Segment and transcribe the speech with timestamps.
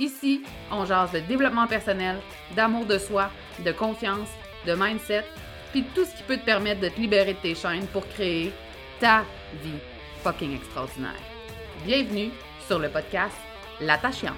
[0.00, 2.16] Ici, on jase de développement personnel,
[2.56, 3.30] d'amour de soi,
[3.62, 4.30] de confiance,
[4.66, 5.26] de mindset,
[5.72, 8.50] puis tout ce qui peut te permettre de te libérer de tes chaînes pour créer
[8.98, 9.26] ta
[9.62, 9.78] vie
[10.22, 11.20] fucking extraordinaire.
[11.84, 12.30] Bienvenue
[12.66, 13.36] sur le podcast
[13.78, 14.32] L'attachante.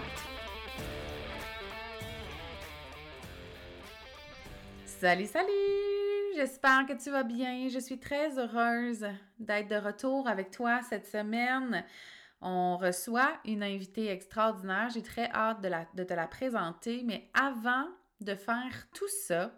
[4.84, 5.46] Salut, salut!
[6.34, 7.68] J'espère que tu vas bien.
[7.68, 9.06] Je suis très heureuse
[9.38, 11.84] d'être de retour avec toi cette semaine.
[12.42, 14.90] On reçoit une invitée extraordinaire.
[14.92, 17.02] J'ai très hâte de, te la présenter.
[17.06, 17.86] Mais avant
[18.20, 19.52] de faire tout ça,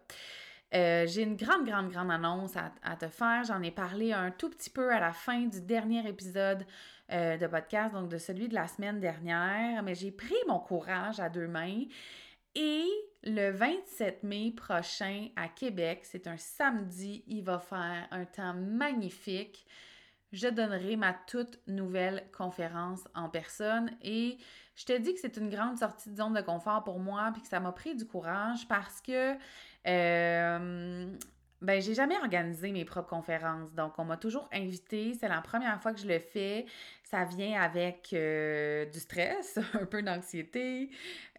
[0.74, 3.42] euh, j'ai une grande, grande, grande annonce à, te faire.
[3.44, 6.66] J'en ai parlé un tout petit peu à la fin du dernier épisode
[7.10, 9.82] euh, de podcast, donc de celui de la semaine dernière.
[9.82, 11.84] Mais j'ai pris mon courage à deux mains.
[12.54, 12.86] Et
[13.22, 19.66] le 27 mai prochain à Québec, c'est un samedi, il va faire un temps magnifique
[20.34, 23.90] je donnerai ma toute nouvelle conférence en personne.
[24.02, 24.36] Et
[24.74, 27.42] je te dis que c'est une grande sortie de zone de confort pour moi puis
[27.42, 29.34] que ça m'a pris du courage parce que
[29.86, 31.16] euh,
[31.62, 33.72] ben j'ai jamais organisé mes propres conférences.
[33.74, 36.66] Donc on m'a toujours invité c'est la première fois que je le fais.
[37.04, 40.90] Ça vient avec euh, du stress un peu d'anxiété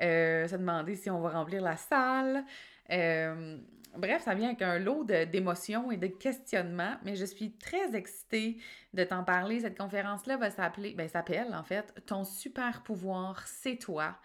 [0.01, 2.45] euh, se demander si on va remplir la salle.
[2.91, 3.57] Euh,
[3.97, 8.57] Bref, ça vient avec un lot d'émotions et de questionnements, mais je suis très excitée
[8.93, 9.61] de t'en parler.
[9.61, 14.17] Cette conférence-là va s'appeler, ben, s'appelle en fait Ton super pouvoir, c'est toi.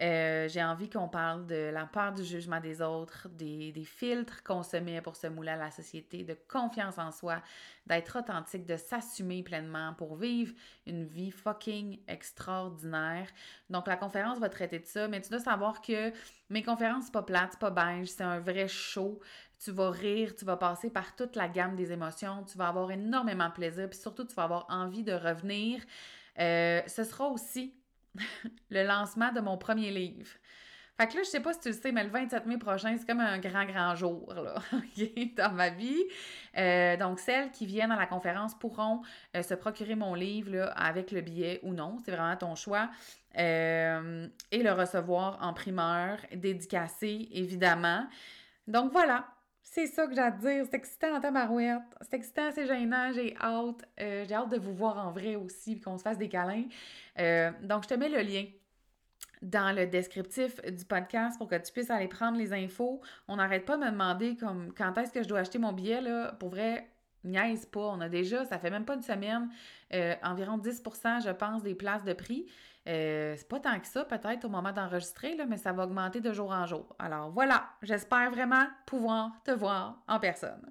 [0.00, 4.62] Euh, j'ai envie qu'on parle de la peur du jugement des autres, des, filtres qu'on
[4.62, 7.42] se met pour se mouler à la société, de confiance en soi,
[7.86, 10.54] d'être authentique, de s'assumer pleinement pour vivre
[10.86, 13.28] une vie fucking extraordinaire.
[13.68, 16.12] Donc, la conférence va traiter de ça, mais tu dois savoir que
[16.48, 19.20] mes conférences, c'est pas plate, c'est pas beige, c'est un vrai show.
[19.62, 22.90] Tu vas rire, tu vas passer par toute la gamme des émotions, tu vas avoir
[22.90, 25.82] énormément de plaisir, puis surtout, tu vas avoir envie de revenir.
[26.38, 27.74] Euh, ce sera aussi
[28.70, 30.30] le lancement de mon premier livre.
[31.00, 32.94] Fait que là, je sais pas si tu le sais, mais le 27 mai prochain,
[32.98, 34.56] c'est comme un grand, grand jour, là,
[35.36, 36.04] dans ma vie.
[36.58, 39.00] Euh, donc, celles qui viennent à la conférence pourront
[39.34, 41.96] euh, se procurer mon livre, là, avec le billet ou non.
[42.04, 42.90] C'est vraiment ton choix.
[43.38, 48.06] Euh, et le recevoir en primeur, dédicacé, évidemment.
[48.66, 49.26] Donc, voilà.
[49.72, 50.64] C'est ça que j'ai à te dire.
[50.68, 51.78] C'est excitant en tabarouette.
[52.00, 53.12] C'est excitant, c'est gênant.
[53.12, 53.88] J'ai hâte.
[53.96, 56.64] j'ai hâte de vous voir en vrai aussi, qu'on se fasse des câlins.
[57.20, 58.46] Euh, donc, je te mets le lien
[59.42, 63.00] dans le descriptif du podcast pour que tu puisses aller prendre les infos.
[63.28, 66.00] On n'arrête pas de me demander comme quand est-ce que je dois acheter mon billet.
[66.00, 66.32] Là?
[66.40, 66.90] Pour vrai,
[67.24, 67.80] niaise pas.
[67.80, 69.48] On a déjà, ça fait même pas une semaine,
[69.92, 72.46] euh, environ 10% je pense, des places de prix.
[72.88, 76.32] Euh, c'est pas tant que ça, peut-être, au moment d'enregistrer, mais ça va augmenter de
[76.32, 76.96] jour en jour.
[76.98, 80.64] Alors voilà, j'espère vraiment pouvoir te voir en personne.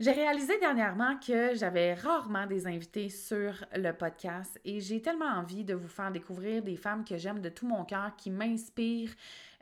[0.00, 5.64] J'ai réalisé dernièrement que j'avais rarement des invités sur le podcast et j'ai tellement envie
[5.64, 9.12] de vous faire découvrir des femmes que j'aime de tout mon cœur, qui m'inspirent,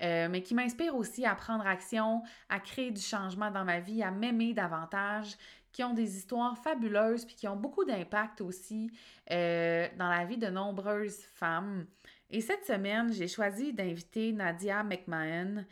[0.03, 4.03] euh, mais qui m'inspirent aussi à prendre action, à créer du changement dans ma vie,
[4.03, 5.39] à m'aimer davantage,
[5.73, 8.91] qui ont des histoires fabuleuses puis qui ont beaucoup d'impact aussi
[9.31, 11.87] euh, dans la vie de nombreuses femmes.
[12.29, 15.65] Et cette semaine, j'ai choisi d'inviter Nadia McMahon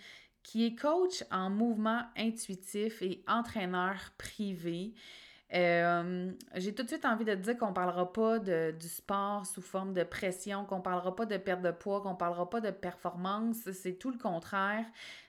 [0.45, 4.95] qui est coach en mouvement intuitif et entraîneur privé.
[5.53, 8.89] Euh, j'ai tout de suite envie de te dire qu'on ne parlera pas de, du
[8.89, 12.17] sport sous forme de pression, qu'on ne parlera pas de perte de poids, qu'on ne
[12.17, 13.71] parlera pas de performance.
[13.73, 14.85] C'est tout le contraire.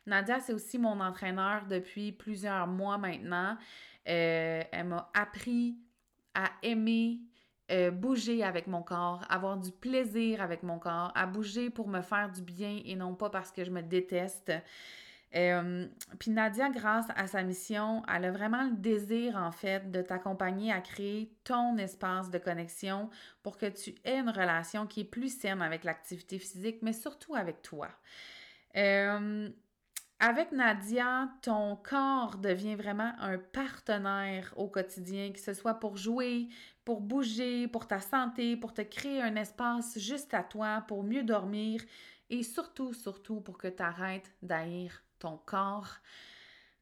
[0.06, 3.58] Nadia, c'est aussi mon entraîneur depuis plusieurs mois maintenant.
[4.08, 5.78] Euh, elle m'a appris
[6.34, 7.20] à aimer
[7.72, 12.02] euh, bouger avec mon corps, avoir du plaisir avec mon corps, à bouger pour me
[12.02, 14.52] faire du bien et non pas parce que je me déteste.
[15.36, 15.88] Euh,
[16.18, 20.72] puis Nadia, grâce à sa mission, elle a vraiment le désir, en fait, de t'accompagner
[20.72, 23.10] à créer ton espace de connexion
[23.44, 27.36] pour que tu aies une relation qui est plus saine avec l'activité physique, mais surtout
[27.36, 27.90] avec toi.
[28.78, 29.50] Euh,
[30.20, 36.48] avec Nadia, ton corps devient vraiment un partenaire au quotidien, que ce soit pour jouer,
[36.86, 41.24] pour bouger, pour ta santé, pour te créer un espace juste à toi, pour mieux
[41.24, 41.82] dormir
[42.30, 45.04] et surtout, surtout pour que tu arrêtes d'haïr
[45.46, 45.98] corps.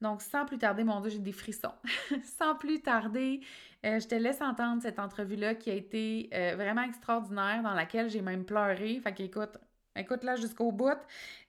[0.01, 1.73] Donc, sans plus tarder, mon Dieu, j'ai des frissons.
[2.37, 3.41] sans plus tarder,
[3.85, 8.09] euh, je te laisse entendre cette entrevue-là qui a été euh, vraiment extraordinaire, dans laquelle
[8.09, 8.99] j'ai même pleuré.
[9.01, 9.57] Fait qu'écoute,
[9.95, 10.97] Écoute là jusqu'au bout.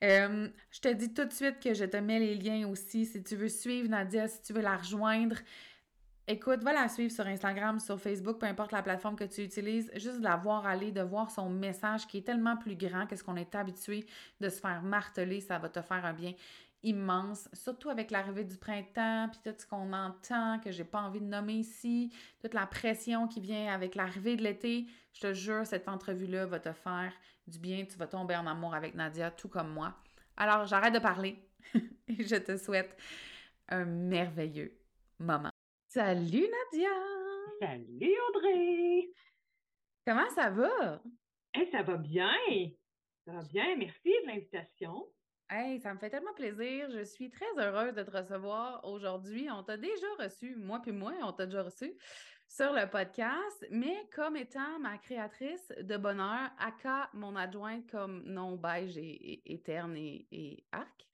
[0.02, 3.22] Euh, je te dis tout de suite que je te mets les liens aussi si
[3.22, 5.36] tu veux suivre Nadia, si tu veux la rejoindre.
[6.26, 9.90] Écoute, va la suivre sur Instagram, sur Facebook, peu importe la plateforme que tu utilises,
[9.94, 13.14] juste de la voir aller, de voir son message qui est tellement plus grand que
[13.14, 14.06] ce qu'on est habitué
[14.40, 16.32] de se faire marteler, ça va te faire un bien
[16.84, 21.20] immense, surtout avec l'arrivée du printemps, puis tout ce qu'on entend, que j'ai pas envie
[21.20, 24.86] de nommer ici, toute la pression qui vient avec l'arrivée de l'été.
[25.12, 27.12] Je te jure, cette entrevue-là va te faire
[27.46, 27.84] du bien.
[27.84, 29.94] Tu vas tomber en amour avec Nadia, tout comme moi.
[30.36, 31.38] Alors, j'arrête de parler
[32.08, 32.96] et je te souhaite
[33.68, 34.78] un merveilleux
[35.18, 35.50] moment.
[35.88, 36.90] Salut Nadia!
[37.60, 39.10] Salut Audrey!
[40.06, 41.02] Comment ça va?
[41.70, 42.34] ça va bien!
[43.24, 45.08] Ça va bien, merci de l'invitation.
[45.50, 46.90] Hey, ça me fait tellement plaisir.
[46.90, 49.48] Je suis très heureuse de te recevoir aujourd'hui.
[49.50, 51.92] On t'a déjà reçu, moi puis moi, on t'a déjà reçu
[52.48, 58.56] sur le podcast, mais comme étant ma créatrice de bonheur, aka mon adjointe comme nom
[58.56, 61.08] beige et, et, terne et, arc.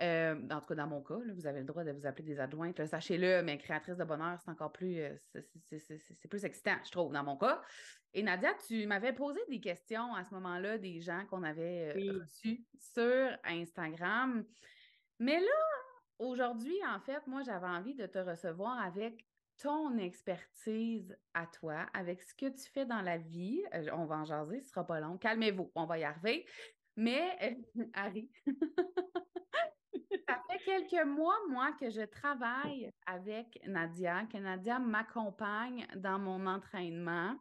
[0.00, 2.40] Euh, en tout cas, dans mon cas, vous avez le droit de vous appeler des
[2.40, 2.84] adjointes.
[2.86, 7.24] Sachez-le, mais créatrice de bonheur, c'est encore plus, euh, c'est plus excitant, je trouve, dans
[7.24, 7.60] mon cas.
[8.14, 12.20] Et Nadia, tu m'avais posé des questions à ce moment-là, des gens qu'on avait euh,
[12.20, 14.44] reçus sur Instagram.
[15.18, 15.46] Mais là,
[16.18, 19.26] aujourd'hui, en fait, moi, j'avais envie de te recevoir avec
[19.56, 23.62] ton expertise à toi, avec ce que tu fais dans la vie.
[23.74, 25.16] Euh, on va en jaser, ce sera pas long.
[25.16, 26.46] Calmez-vous, on va y arriver.
[26.96, 27.58] Mais,
[27.94, 28.30] Harry,
[30.28, 36.46] ça fait quelques mois, moi, que je travaille avec Nadia, que Nadia m'accompagne dans mon
[36.46, 37.38] entraînement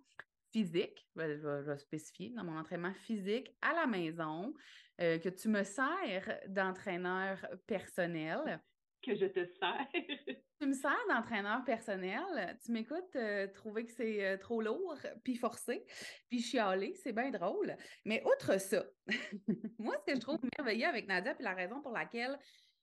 [0.52, 4.54] physique, je vais, spécifier, dans mon entraînement physique à la maison,
[5.00, 8.62] euh, que tu me sers d'entraîneur personnel.
[9.02, 9.88] Que je te sers.
[10.60, 12.58] tu me sers d'entraîneur personnel.
[12.64, 15.86] Tu m'écoutes euh, trouver que c'est euh, trop lourd, puis forcé,
[16.30, 17.76] puis chialer, c'est bien drôle.
[18.06, 18.84] Mais outre ça,
[19.80, 22.38] moi, ce que je trouve merveilleux avec Nadia, puis la raison pour laquelle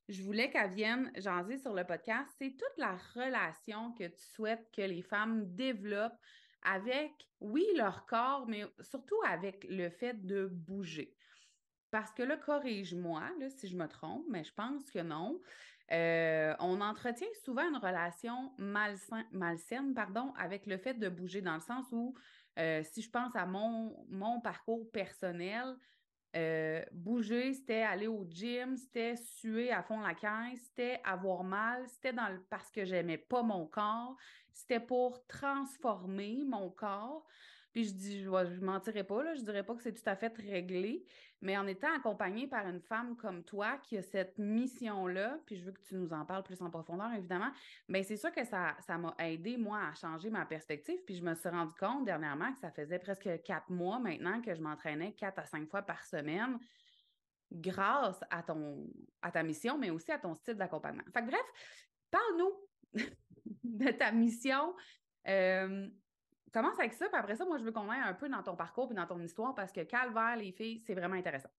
[0.08, 4.66] je voulais qu'elle vienne jaser sur le podcast, c'est toute la relation que tu souhaites
[4.74, 6.18] que les femmes développent
[6.62, 11.14] avec, oui, leur corps, mais surtout avec le fait de bouger.
[11.90, 15.40] Parce que là, corrige-moi si je me trompe, mais je pense que non.
[15.90, 21.60] Euh, on entretient souvent une relation malsaine, pardon, avec le fait de bouger, dans le
[21.60, 22.14] sens où,
[22.58, 25.76] euh, si je pense à mon, mon parcours personnel,
[26.36, 31.88] euh, bouger, c'était aller au gym, c'était suer à fond la caisse, c'était avoir mal,
[31.88, 34.16] c'était dans le, parce que j'aimais pas mon corps,
[34.52, 37.26] c'était pour transformer mon corps.
[37.78, 40.16] Puis je dis, je ne mentirais pas, là, je dirais pas que c'est tout à
[40.16, 41.04] fait réglé,
[41.40, 45.64] mais en étant accompagnée par une femme comme toi qui a cette mission-là, puis je
[45.64, 47.52] veux que tu nous en parles plus en profondeur, évidemment,
[47.88, 50.98] bien, c'est sûr que ça, ça m'a aidé, moi, à changer ma perspective.
[51.06, 54.52] Puis je me suis rendu compte dernièrement que ça faisait presque quatre mois maintenant que
[54.56, 56.58] je m'entraînais quatre à cinq fois par semaine
[57.52, 58.88] grâce à, ton,
[59.22, 61.04] à ta mission, mais aussi à ton style d'accompagnement.
[61.14, 61.46] Fait que bref,
[62.10, 63.04] parle-nous
[63.62, 64.74] de ta mission.
[65.28, 65.88] Euh,
[66.50, 68.56] commence avec ça, puis après ça, moi, je veux qu'on aille un peu dans ton
[68.56, 71.50] parcours et dans ton histoire parce que Calvaire, les filles, c'est vraiment intéressant.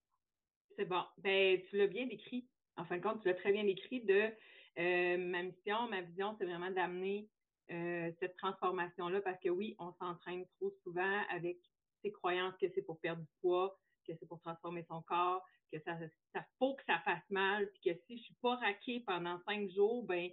[0.76, 1.02] C'est bon.
[1.18, 2.48] Ben, tu l'as bien décrit.
[2.76, 4.30] En fin de compte, tu l'as très bien décrit de
[4.78, 7.28] euh, ma mission, ma vision, c'est vraiment d'amener
[7.70, 11.58] euh, cette transformation-là parce que oui, on s'entraîne trop souvent avec
[12.02, 15.78] ces croyances que c'est pour perdre du poids, que c'est pour transformer son corps, que
[15.80, 15.96] ça,
[16.32, 19.70] ça faut que ça fasse mal, puis que si je suis pas raquée pendant cinq
[19.70, 20.30] jours, ben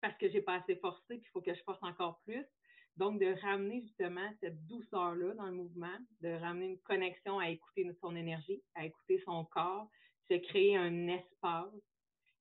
[0.00, 2.46] parce que j'ai pas assez forcé, puis il faut que je force encore plus.
[3.00, 7.90] Donc, de ramener justement cette douceur-là dans le mouvement, de ramener une connexion à écouter
[7.98, 9.88] son énergie, à écouter son corps,
[10.28, 11.72] se créer un espace,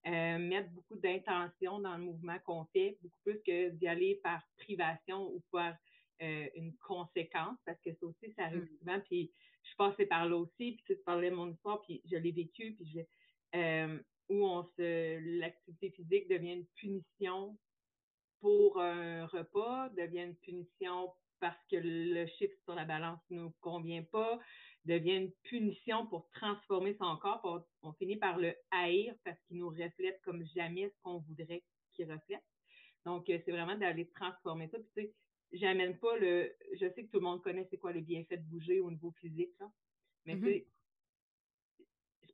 [0.05, 4.41] euh, mettre beaucoup d'intention dans le mouvement qu'on fait, beaucoup plus que d'y aller par
[4.57, 5.75] privation ou par
[6.21, 8.77] euh, une conséquence, parce que ça aussi, ça arrive mm.
[8.79, 8.99] souvent.
[9.05, 9.31] Puis,
[9.63, 12.33] je suis passée par là aussi, puis tu parlais de mon histoire, puis je l'ai
[12.33, 12.99] vécu, puis je,
[13.57, 13.97] euh,
[14.27, 17.57] où on se l'activité physique devient une punition
[18.41, 23.53] pour un repas devient une punition parce que le chiffre sur la balance ne nous
[23.61, 24.39] convient pas,
[24.85, 27.65] devient une punition pour transformer son corps.
[27.81, 32.11] On, finit par le haïr parce qu'il nous reflète comme jamais ce qu'on voudrait qu'il
[32.11, 32.43] reflète.
[33.05, 34.77] Donc, euh, c'est vraiment d'aller transformer ça.
[34.79, 35.13] Puis, tu sais,
[35.53, 36.53] j'amène pas le.
[36.73, 39.11] Je sais que tout le monde connaît c'est quoi les bienfaits de bouger au niveau
[39.19, 39.71] physique, là.
[40.25, 40.65] Mais mm-hmm.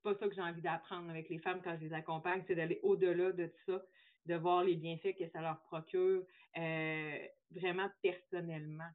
[0.02, 2.80] pas ça que j'ai envie d'apprendre avec les femmes quand je les accompagne, c'est d'aller
[2.84, 3.86] au-delà de tout ça,
[4.26, 6.26] de voir les bienfaits que ça leur procure
[6.58, 8.90] euh, vraiment personnellement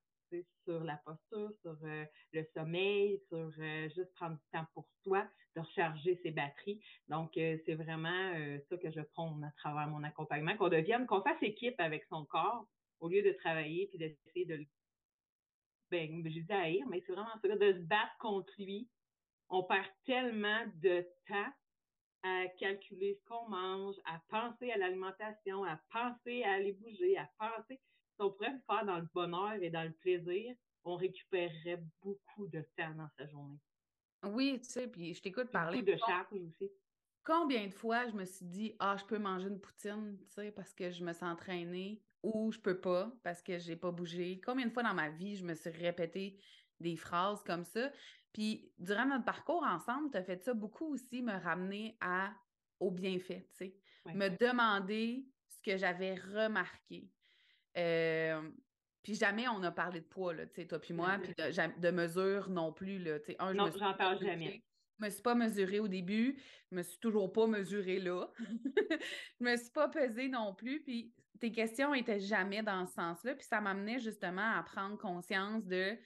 [0.64, 5.26] sur la posture, sur euh, le sommeil, sur euh, juste prendre du temps pour soi,
[5.56, 6.80] de recharger ses batteries.
[7.08, 8.32] Donc, c'est vraiment
[8.68, 12.24] ça que je prône à travers mon accompagnement, qu'on devienne, qu'on fasse équipe avec son
[12.24, 12.66] corps
[13.00, 14.66] au lieu de travailler puis d'essayer de le.
[15.90, 18.88] Ben, j'ai dit haïr, mais c'est vraiment ça, de se battre contre lui.
[19.48, 21.52] On perd tellement de temps
[22.22, 27.28] à calculer ce qu'on mange, à penser à l'alimentation, à penser à aller bouger, à
[27.38, 27.80] penser.
[28.14, 32.46] Si on pourrait le faire dans le bonheur et dans le plaisir, on récupérerait beaucoup
[32.48, 33.58] de temps dans sa journée.
[34.22, 35.78] Oui, tu sais, puis je t'écoute parler.
[35.78, 36.70] Beaucoup de charge aussi.
[37.24, 40.50] Combien de fois je me suis dit, ah, je peux manger une poutine, tu sais,
[40.50, 44.40] parce que je me sens entraînée, ou je peux pas parce que j'ai pas bougé.
[44.44, 46.38] Combien de fois dans ma vie je me suis répété
[46.80, 47.90] des phrases comme ça.
[48.32, 52.32] Puis durant notre parcours ensemble, tu as fait ça beaucoup aussi, me ramener à,
[52.78, 53.76] au bienfait, tu sais.
[54.14, 57.10] Me demander ce que j'avais remarqué.
[57.76, 58.50] Euh,
[59.02, 61.80] puis jamais on a parlé de poids, là, tu sais, toi puis moi, puis de,
[61.80, 63.36] de, mesure non plus, là, tu sais.
[63.38, 64.62] Un, non, j'en parle jamais.
[64.98, 66.38] Je me suis pas mesurée au début,
[66.70, 68.30] je me suis toujours pas mesurée là.
[68.38, 73.34] je me suis pas pesée non plus, puis tes questions étaient jamais dans ce sens-là,
[73.34, 75.96] puis ça m'amenait justement à prendre conscience de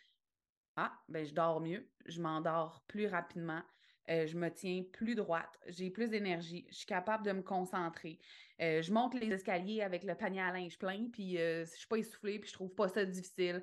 [0.76, 3.62] ah, ben je dors mieux, je m'endors plus rapidement,
[4.10, 8.18] euh, je me tiens plus droite, j'ai plus d'énergie, je suis capable de me concentrer.
[8.60, 11.86] Euh, je monte les escaliers avec le panier à linge plein, puis euh, je suis
[11.86, 13.62] pas essoufflée, puis je trouve pas ça difficile.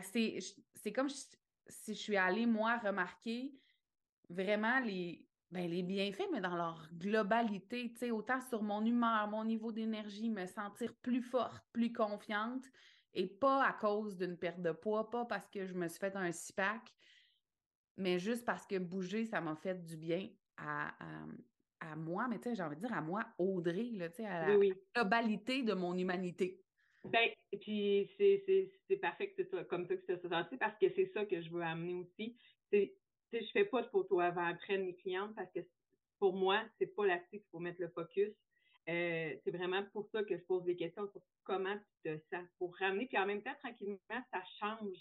[0.00, 3.52] C'est comme si je suis allée, moi, remarquer
[4.30, 9.72] vraiment les, ben, les bienfaits, mais dans leur globalité, autant sur mon humeur, mon niveau
[9.72, 12.64] d'énergie, me sentir plus forte, plus confiante,
[13.14, 16.16] et pas à cause d'une perte de poids, pas parce que je me suis fait
[16.16, 16.82] un six-pack,
[17.96, 20.94] mais juste parce que bouger, ça m'a fait du bien à,
[21.80, 24.26] à, moi, mais tu sais, j'ai envie de dire à moi, Audrey, là, tu sais,
[24.26, 24.56] à la
[24.94, 26.62] globalité de mon humanité.
[27.04, 31.10] Ben, puis c'est parfait que c'est ça, comme ça que c'est senti parce que c'est
[31.12, 32.36] ça que je veux amener aussi.
[32.70, 32.94] C'est,
[33.32, 35.60] je fais pas de photos avant-après de mes clientes parce que
[36.18, 38.32] pour moi, c'est pas là-dessus qu'il faut mettre le focus.
[38.88, 42.46] Euh, c'est vraiment pour ça que je pose des questions sur comment tu te sens
[42.58, 43.06] pour ramener.
[43.06, 44.98] Puis en même temps, tranquillement, ça change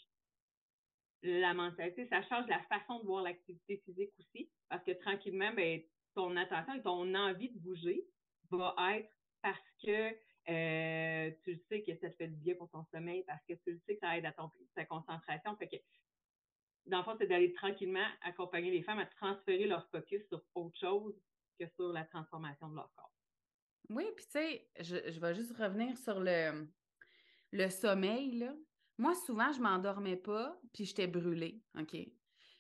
[1.24, 5.82] la mentalité, ça change la façon de voir l'activité physique aussi, parce que tranquillement, ben,
[6.16, 8.04] ton attention et ton envie de bouger
[8.50, 9.10] va être
[9.42, 10.16] parce que
[10.50, 13.80] euh, tu sais que ça te fait du bien pour ton sommeil, parce que tu
[13.86, 15.56] sais que ça aide à ton, ta concentration.
[15.58, 15.76] Fait que,
[16.88, 20.78] dans le fond, c'est d'aller tranquillement accompagner les femmes à transférer leur focus sur autre
[20.80, 21.16] chose
[21.60, 23.12] que sur la transformation de leur corps.
[23.92, 26.68] Oui, puis tu sais, je, vais juste revenir sur le,
[27.52, 28.54] le sommeil, là.
[28.98, 31.98] Moi, souvent, je m'endormais pas, puis j'étais brûlée, OK?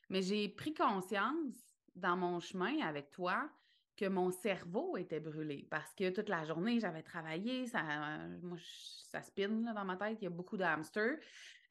[0.09, 1.55] Mais j'ai pris conscience
[1.95, 3.49] dans mon chemin avec toi
[3.95, 7.81] que mon cerveau était brûlé parce que toute la journée, j'avais travaillé, ça,
[8.41, 8.57] moi,
[9.11, 11.17] ça spin là, dans ma tête, il y a beaucoup de hamsters.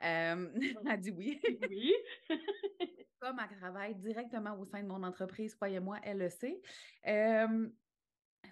[0.02, 0.48] Euh,
[0.84, 1.40] elle a dit oui.
[1.68, 1.94] oui.
[3.18, 6.60] Comme elle travaille directement au sein de mon entreprise, croyez-moi, elle le sait.
[7.06, 7.68] Euh,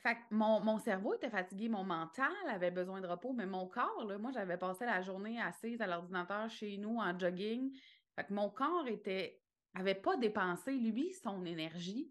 [0.02, 4.06] fait que mon, cerveau était fatigué, mon mental avait besoin de repos, mais mon corps,
[4.18, 7.76] moi, j'avais passé la journée assise à l'ordinateur chez nous en jogging.
[8.14, 9.42] Fait que mon corps était
[9.74, 12.10] avait pas dépensé, lui, son énergie.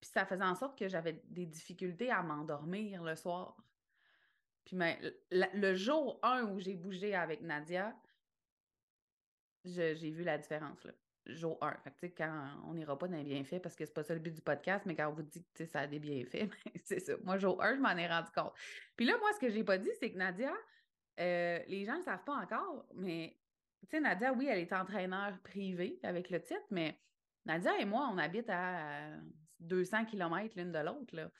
[0.00, 3.56] Puis ça faisait en sorte que j'avais des difficultés à m'endormir le soir.
[4.64, 4.76] Puis
[5.30, 7.96] le, jour 1 où j'ai bougé avec Nadia,
[9.64, 10.82] j'ai vu la différence.
[10.84, 10.92] Là
[11.28, 11.76] jour 1.
[11.96, 14.20] Fait que, quand on n'ira pas dans les bienfaits, parce que c'est pas ça le
[14.20, 17.00] but du podcast, mais quand on vous dit que ça a des bienfaits, ben, c'est
[17.00, 17.14] ça.
[17.22, 18.52] Moi, jour 1, je m'en ai rendu compte.
[18.96, 20.52] Puis là, moi, ce que j'ai pas dit, c'est que Nadia,
[21.20, 23.36] euh, les gens ne savent pas encore, mais
[23.82, 26.98] tu sais, Nadia, oui, elle est entraîneur privé avec le titre, mais
[27.46, 29.10] Nadia et moi, on habite à
[29.60, 31.30] 200 km l'une de l'autre.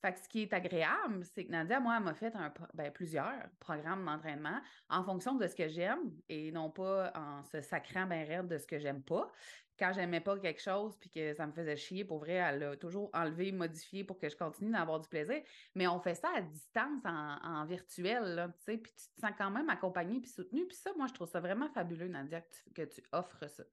[0.00, 2.92] Fait que ce qui est agréable, c'est que Nadia, moi, elle m'a fait un, ben,
[2.92, 8.06] plusieurs programmes d'entraînement en fonction de ce que j'aime et non pas en se sacrant
[8.06, 9.32] bien raide de ce que j'aime pas.
[9.76, 12.76] Quand j'aimais pas quelque chose puis que ça me faisait chier, pour vrai, elle a
[12.76, 15.42] toujours enlevé, modifié pour que je continue d'avoir du plaisir.
[15.74, 19.32] Mais on fait ça à distance, en, virtuel, là, tu sais, puis tu te sens
[19.36, 20.66] quand même accompagné puis soutenu.
[20.66, 22.40] Puis ça, moi, je trouve ça vraiment fabuleux, Nadia,
[22.74, 23.64] que tu, offres ça.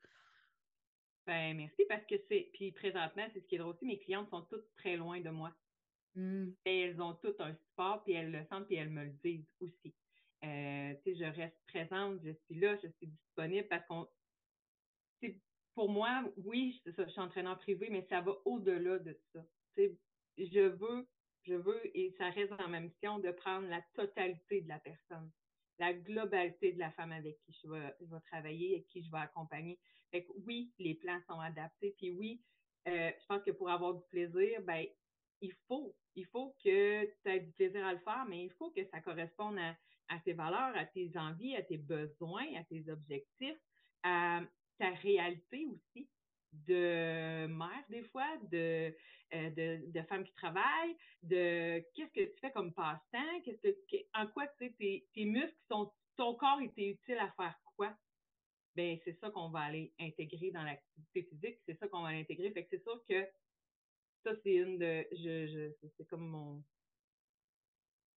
[1.27, 2.49] Ben, merci parce que c'est.
[2.53, 5.29] Puis présentement, c'est ce qui est drôle aussi, mes clientes sont toutes très loin de
[5.29, 5.51] moi.
[6.17, 9.49] Et elles ont tout un support, puis elles le sentent, puis elles me le disent
[9.59, 9.93] aussi.
[10.43, 14.07] Euh, je reste présente, je suis là, je suis disponible parce qu'on.
[15.73, 19.45] Pour moi, oui, je, je suis entraîneur privé, mais ça va au-delà de ça.
[20.37, 21.07] je veux,
[21.43, 25.29] je veux, et ça reste dans ma mission, de prendre la totalité de la personne,
[25.79, 29.11] la globalité de la femme avec qui je vais, je vais travailler et qui je
[29.11, 29.77] vais accompagner.
[30.11, 32.41] Fait que oui, les plans sont adaptés, puis oui,
[32.87, 34.85] euh, je pense que pour avoir du plaisir, ben,
[35.41, 38.71] il faut, il faut que tu aies du plaisir à le faire, mais il faut
[38.71, 39.57] que ça corresponde
[40.07, 43.59] à, tes valeurs, à tes envies, à tes besoins, à tes objectifs,
[44.03, 44.41] à
[44.77, 46.07] ta réalité aussi
[46.67, 48.95] de mère des fois, de,
[49.33, 53.19] euh, de, de femme qui travaille, de qu'est-ce que tu fais comme passe-temps,
[54.13, 57.93] en quoi tu sais, tes, tes muscles sont, ton corps était utile à faire quoi?
[58.75, 62.51] Ben, c'est ça qu'on va aller intégrer dans l'activité physique, c'est ça qu'on va intégrer.
[62.51, 63.27] Fait que c'est sûr que
[64.25, 66.63] ça, c'est une de, je, je, c'est comme mon,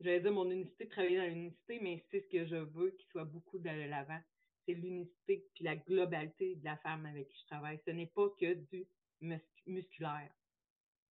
[0.00, 3.24] j'allais dire mon unicité travailler dans l'unicité, mais c'est ce que je veux qu'il soit
[3.24, 4.20] beaucoup de l'avant.
[4.64, 7.78] C'est l'unicité puis la globalité de la femme avec qui je travaille.
[7.86, 8.86] Ce n'est pas que du
[9.66, 10.30] musculaire.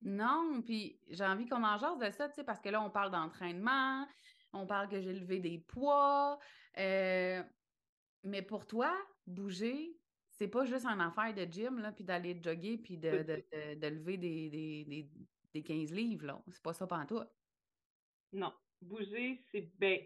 [0.01, 2.89] Non, puis j'ai envie qu'on en jase de ça, tu sais, parce que là, on
[2.89, 4.08] parle d'entraînement,
[4.54, 6.39] on parle que j'ai levé des poids,
[6.77, 7.44] euh,
[8.24, 9.97] mais pour toi, bouger,
[10.38, 14.17] c'est pas juste un affaire de gym, là, puis d'aller jogger, puis de, de, lever
[14.17, 15.10] des, des,
[15.53, 16.41] des, 15 livres, là.
[16.51, 17.24] C'est pas ça tout.
[18.34, 18.53] Non.
[18.79, 20.00] Bouger, c'est ben,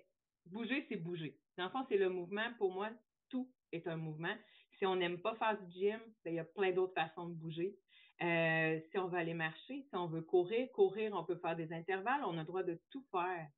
[0.45, 1.37] bouger, c'est bouger.
[1.57, 2.53] Dans le fond, c'est le mouvement.
[2.57, 2.89] Pour moi,
[3.27, 4.33] tout est un mouvement.
[4.77, 7.33] Si on n'aime pas faire du gym, ben, il y a plein d'autres façons de
[7.33, 7.77] bouger.
[8.21, 11.73] Euh, si on veut aller marcher, si on veut courir, courir, on peut faire des
[11.73, 13.49] intervalles, on a le droit de tout faire.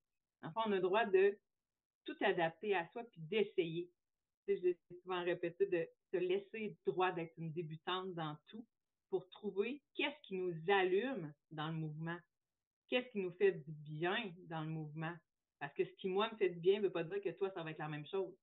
[0.41, 1.37] Enfin, on a le droit de
[2.05, 3.91] tout adapter à soi puis d'essayer.
[4.47, 8.37] Tu sais, je l'ai souvent répété, de se laisser le droit d'être une débutante dans
[8.47, 8.65] tout
[9.09, 12.17] pour trouver qu'est-ce qui nous allume dans le mouvement,
[12.87, 15.15] qu'est-ce qui nous fait du bien dans le mouvement?
[15.59, 17.49] Parce que ce qui, moi, me fait du bien ne veut pas dire que toi,
[17.51, 18.35] ça va être la même chose.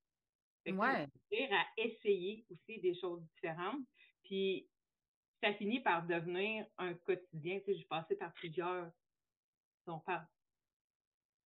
[0.65, 1.07] Fait ouais.
[1.53, 3.83] à essayer aussi des choses différentes.
[4.25, 4.69] Puis
[5.43, 7.61] ça finit par devenir un quotidien.
[7.61, 8.91] Tu sais, j'ai passé par plusieurs,
[9.87, 10.03] on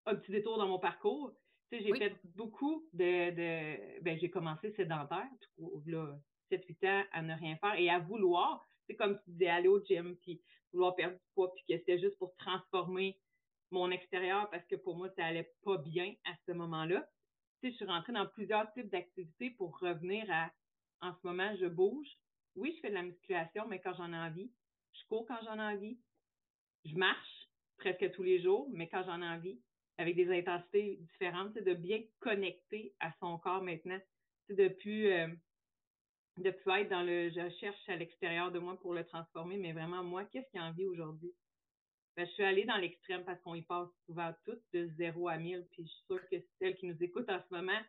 [0.07, 1.33] un petit détour dans mon parcours.
[1.71, 5.29] Tu sais, j'ai fait beaucoup de, de ben, j'ai commencé sédentaire,
[5.87, 6.19] là,
[6.51, 9.83] 7-8 ans à ne rien faire et à vouloir, c'est comme tu disais, aller au
[9.83, 10.41] gym, puis
[10.73, 13.19] vouloir perdre du poids, puis que c'était juste pour transformer
[13.71, 17.09] mon extérieur parce que pour moi, ça allait pas bien à ce moment-là.
[17.61, 20.53] Tu sais, je suis rentrée dans plusieurs types d'activités pour revenir à,
[21.01, 22.09] en ce moment, je bouge,
[22.57, 24.53] oui, je fais de la musculation, mais quand j'en ai envie.
[24.93, 25.99] Je cours quand j'en ai envie.
[26.85, 27.49] Je marche
[27.79, 29.61] presque tous les jours, mais quand j'en ai envie,
[29.99, 33.99] avec des intensités différentes, de bien connecter à son corps maintenant.
[34.49, 35.29] De plus, euh,
[36.39, 39.73] de plus être dans le je cherche à l'extérieur de moi pour le transformer, mais
[39.73, 41.33] vraiment, moi, qu'est-ce qui a envie aujourd'hui?
[42.17, 45.37] Ben, je suis allée dans l'extrême parce qu'on y passe souvent toutes de zéro à
[45.37, 47.81] mille, puis je suis sûre que celles qui nous écoutent en ce moment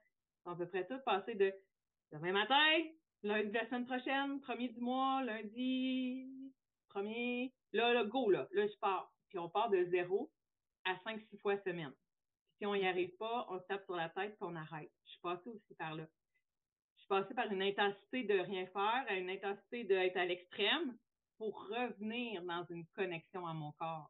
[0.43, 1.53] sont à peu près toutes passées de
[2.11, 2.65] demain matin,
[3.23, 6.27] lundi de la semaine prochaine, premier du mois, lundi,
[6.89, 9.13] premier, là, là, go, là, là, je pars.
[9.29, 10.31] Puis on part de zéro
[10.85, 11.93] à cinq, six fois semaine.
[12.57, 14.91] si on n'y arrive pas, on se tape sur la tête et on arrête.
[15.05, 16.07] Je suis passée aussi par là.
[16.95, 20.97] Je suis passée par une intensité de rien faire à une intensité d'être à l'extrême
[21.37, 24.09] pour revenir dans une connexion à mon corps.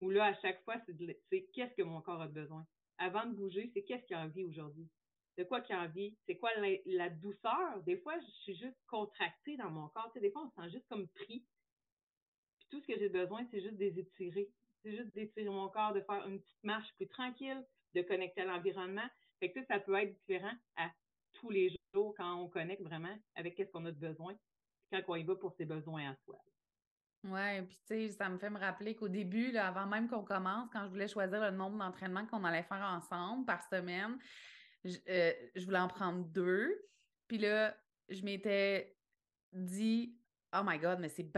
[0.00, 2.66] Où là, à chaque fois, c'est qu'est-ce que mon corps a besoin?
[2.98, 4.88] Avant de bouger, c'est qu'est-ce qu'il a envie aujourd'hui?
[5.36, 6.50] De quoi qu'il a envie, c'est quoi
[6.86, 7.82] la, douceur?
[7.82, 10.10] Des fois, je suis juste contractée dans mon corps.
[10.12, 11.44] Tu sais, des fois, on se sent juste comme pris.
[12.58, 14.50] Puis tout ce que j'ai besoin, c'est juste des étirer.
[14.86, 17.60] C'est juste d'étirer mon corps, de faire une petite marche plus tranquille,
[17.96, 19.08] de connecter à l'environnement.
[19.40, 20.88] Fait que ça peut être différent à
[21.32, 24.36] tous les jours quand on connecte vraiment avec qu'est-ce qu'on a de besoin,
[24.92, 26.38] quand on y va pour ses besoins à soi.
[27.24, 30.22] Oui, puis tu sais, ça me fait me rappeler qu'au début, là, avant même qu'on
[30.22, 34.16] commence, quand je voulais choisir le nombre d'entraînements qu'on allait faire ensemble par semaine,
[34.84, 36.80] euh, je, voulais en prendre deux.
[37.26, 37.76] Puis là,
[38.08, 38.96] je m'étais
[39.52, 40.16] dit,
[40.54, 41.28] oh my God, mais c'est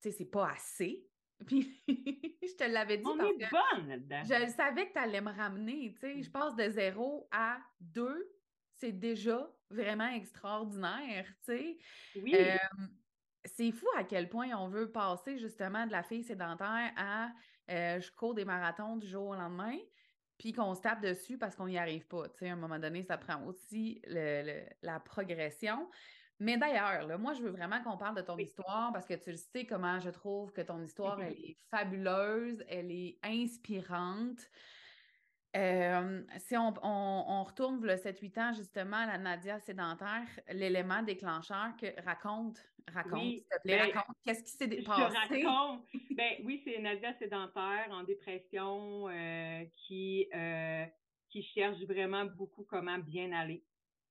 [0.00, 1.06] sais, c'est pas assez.
[1.44, 4.22] Puis je te l'avais dit On parce est que bonne là-dedans.
[4.24, 6.22] je savais que tu allais me ramener, tu sais.
[6.22, 6.32] Je mm.
[6.32, 8.30] passe de zéro à deux.
[8.74, 11.78] C'est déjà vraiment extraordinaire, tu sais.
[12.16, 12.34] Oui.
[12.38, 12.56] Euh,
[13.44, 17.30] c'est fou à quel point on veut passer justement de la fille sédentaire à
[17.70, 19.76] euh, je cours des marathons du jour au lendemain
[20.38, 22.28] puis qu'on se tape dessus parce qu'on n'y arrive pas.
[22.28, 25.88] Tu sais, à un moment donné, ça prend aussi la progression.
[26.38, 29.64] Mais d'ailleurs, moi, je veux vraiment qu'on parle de ton histoire parce que tu sais
[29.64, 34.40] comment je trouve que ton histoire, elle est fabuleuse, elle est inspirante.
[35.56, 41.86] Euh, si on, retourne le 7-8 ans, justement, à la Nadia sédentaire, l'élément déclencheur que
[42.04, 42.60] raconte,
[42.92, 45.44] raconte, s'il te plaît, ben, raconte, qu'est-ce qui s'est passé?
[45.44, 45.86] raconte.
[46.10, 50.84] ben, oui, c'est Nadia sédentaire en dépression euh, qui, euh,
[51.30, 53.64] qui cherche vraiment beaucoup comment bien aller.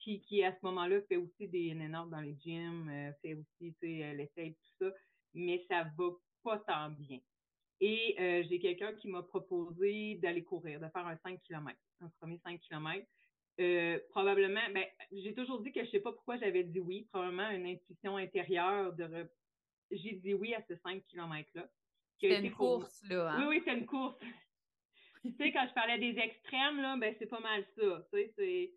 [0.06, 2.92] Qui, qui à ce moment-là fait aussi des nénards dans les gyms,
[3.24, 4.94] fait aussi, sais, elle essaye tout ça,
[5.34, 6.10] mais ça va
[6.44, 7.20] pas tant bien.
[7.82, 12.10] Et euh, j'ai quelqu'un qui m'a proposé d'aller courir, de faire un 5 km, un
[12.20, 13.06] premier 5 km.
[13.60, 17.08] Euh, probablement, ben, j'ai toujours dit que je sais pas pourquoi j'avais dit oui.
[17.12, 19.28] Probablement une intuition intérieure de
[19.92, 21.68] j'ai dit oui à ce 5 km-là.
[22.20, 23.32] C'est une course, là.
[23.32, 23.40] Hein?
[23.40, 24.20] Oui, oui, c'est une course.
[25.24, 28.08] tu sais, quand je parlais des extrêmes, là, ben, c'est pas mal ça.
[28.14, 28.74] Tu sais,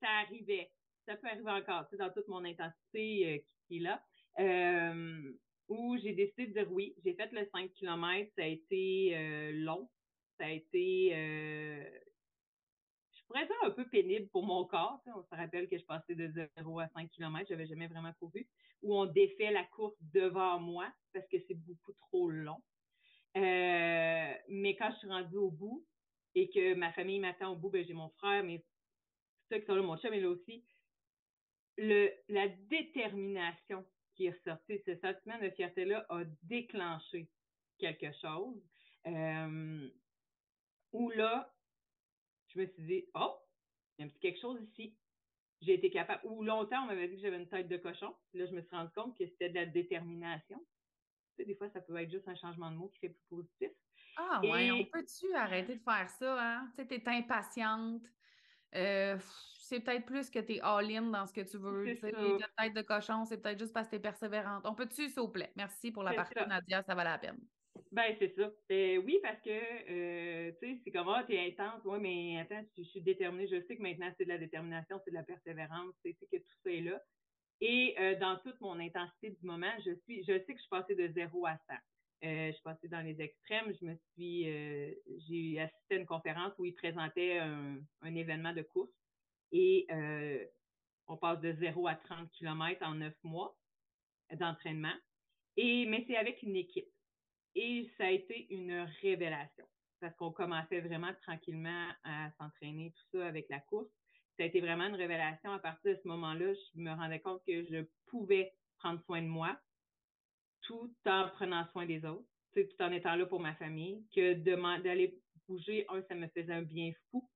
[0.00, 0.70] ça arrivait.
[1.06, 4.02] Ça peut arriver encore, sais, dans toute mon intensité euh, qui, est là.
[4.38, 5.32] Euh,
[5.68, 6.94] où j'ai décidé de dire oui.
[7.04, 8.30] J'ai fait le 5 km.
[8.36, 9.88] Ça a été euh, long.
[10.38, 11.10] Ça a été,
[13.10, 15.00] je pourrais dire, un peu pénible pour mon corps.
[15.06, 17.46] On se rappelle que je passais de 0 à 5 km.
[17.48, 18.46] Je n'avais jamais vraiment couru.
[18.82, 22.62] Où on défait la course devant moi parce que c'est beaucoup trop long.
[23.34, 25.84] Mais quand je suis rendue au bout
[26.36, 28.62] et que ma famille m'attend au bout, ben, j'ai mon frère, mais
[29.48, 30.64] ceux qui sont là, mon chum est là aussi.
[31.76, 33.84] Le, la détermination
[34.14, 37.30] qui est ressortie, ce sentiment de fierté-là a déclenché
[37.78, 38.60] quelque chose.
[39.06, 39.88] Euh,
[40.92, 41.54] où là,
[42.48, 43.36] je me suis dit, oh,
[43.96, 44.96] il y a un petit quelque chose ici.
[45.60, 48.14] J'ai été capable, ou longtemps, on m'avait dit que j'avais une tête de cochon.
[48.32, 50.64] Là, je me suis rendu compte que c'était de la détermination
[51.44, 53.70] des fois, ça peut être juste un changement de mot qui fait plus positif.
[54.16, 56.72] Ah ouais, on peut-tu arrêter de faire ça, hein?
[56.76, 58.02] Tu sais, t'es impatiente.
[58.74, 59.16] Euh,
[59.60, 61.84] c'est peut-être plus que tu es all-in dans ce que tu veux.
[61.94, 64.64] Ta tête de cochon, c'est peut-être juste parce que tu es persévérante.
[64.66, 65.52] On peut-tu, s'il vous plaît?
[65.56, 67.38] Merci pour la partie, Nadia, ça valait la peine.
[67.92, 68.50] Ben, c'est ça.
[68.72, 71.80] Euh, oui, parce que, euh, tu sais, c'est comme, ah, t'es intense.
[71.84, 73.46] Oui, mais attends, je, suis déterminée.
[73.46, 75.94] Je sais que maintenant, c'est de la détermination, c'est de la persévérance.
[76.02, 77.00] C'est que tout ça est là.
[77.60, 80.68] Et euh, dans toute mon intensité du moment, je suis, je sais que je suis
[80.70, 81.74] passée de 0 à 100.
[82.24, 83.72] Euh, je suis passée dans les extrêmes.
[83.80, 84.92] Je me suis, euh,
[85.28, 87.78] j'ai assisté à une conférence où ils présentaient un,
[88.14, 88.90] événement de course
[89.52, 89.86] et
[91.06, 93.56] on passe de 0 à 30 km en 9 mois
[94.32, 94.94] d'entraînement.
[95.56, 96.88] Mais c'est avec une équipe.
[97.54, 99.64] Et ça a été une révélation
[100.00, 103.88] parce qu'on commençait vraiment tranquillement à s'entraîner, tout ça avec la course
[104.38, 105.52] ça a été vraiment une révélation.
[105.52, 109.26] À partir de ce moment-là, je me rendais compte que je pouvais prendre soin de
[109.26, 109.58] moi
[110.62, 115.18] tout en prenant soin des autres, tout en étant là pour ma famille, que d'aller
[115.46, 117.28] bouger, un, ça me faisait un bien fou.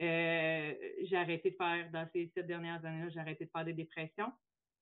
[0.00, 3.72] Euh, j'ai arrêté de faire, dans ces sept dernières années-là, j'ai arrêté de faire des
[3.72, 4.32] dépressions.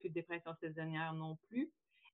[0.00, 1.70] Plus de dépression cette dernière non plus.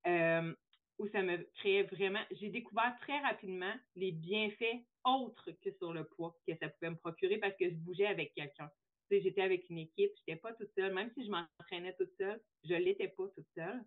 [0.07, 0.53] Euh,
[0.99, 6.05] où ça me créait vraiment, j'ai découvert très rapidement les bienfaits autres que sur le
[6.05, 8.71] poids que ça pouvait me procurer parce que je bougeais avec quelqu'un
[9.19, 10.95] j'étais avec une équipe, je n'étais pas toute seule.
[10.95, 13.83] Même si je m'entraînais toute seule, je ne l'étais pas toute seule.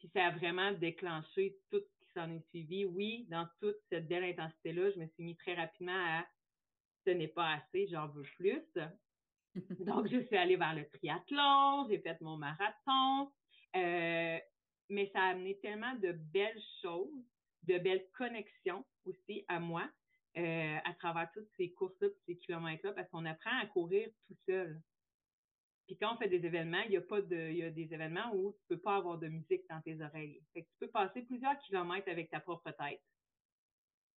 [0.00, 2.84] Puis ça a vraiment déclenché tout ce qui s'en est suivi.
[2.86, 6.26] Oui, dans toute cette belle intensité-là, je me suis mis très rapidement à
[7.06, 8.64] ce n'est pas assez, j'en veux plus.
[9.84, 13.30] Donc, je suis allée vers le triathlon, j'ai fait mon marathon.
[13.76, 14.38] Euh,
[14.88, 17.24] mais ça a amené tellement de belles choses,
[17.64, 19.88] de belles connexions aussi à moi.
[20.38, 24.80] Euh, à travers toutes ces courses-là, ces kilomètres-là, parce qu'on apprend à courir tout seul.
[25.90, 28.32] Puis quand on fait des événements, il y a pas il y a des événements
[28.32, 30.40] où tu peux pas avoir de musique dans tes oreilles.
[30.54, 33.02] Fait que tu peux passer plusieurs kilomètres avec ta propre tête.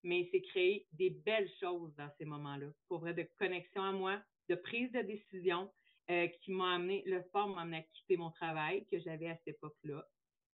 [0.03, 2.67] Mais c'est créer des belles choses dans ces moments-là.
[2.89, 5.71] Pour vrai, de connexion à moi, de prise de décision,
[6.09, 9.37] euh, qui m'a amené, le sport m'a amené à quitter mon travail que j'avais à
[9.37, 10.05] cette époque-là.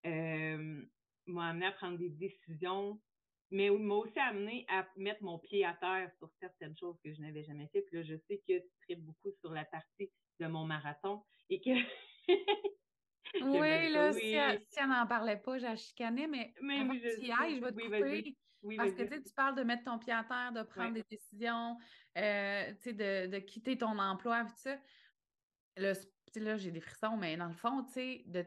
[0.05, 0.85] Euh,
[1.25, 3.01] m'a amené à prendre des décisions
[3.49, 7.21] mais m'a aussi amené à mettre mon pied à terre sur certaines choses que je
[7.21, 7.81] n'avais jamais fait.
[7.81, 11.59] Puis là, je sais que tu tripes beaucoup sur la partie de mon marathon et
[11.59, 11.69] que.
[13.41, 17.55] oui, là, Si, elle, n'en parlait pas, j'ai chicané, mais, mais avant je, tu ailles,
[17.55, 18.37] je vais te couper.
[18.77, 21.77] parce que tu parles de mettre ton pied à terre, de prendre des décisions,
[22.17, 24.77] euh, de, de, quitter ton emploi, tout ça.
[25.77, 25.93] Le,
[26.35, 28.45] là, j'ai des frissons, mais dans le fond, tu sais, de,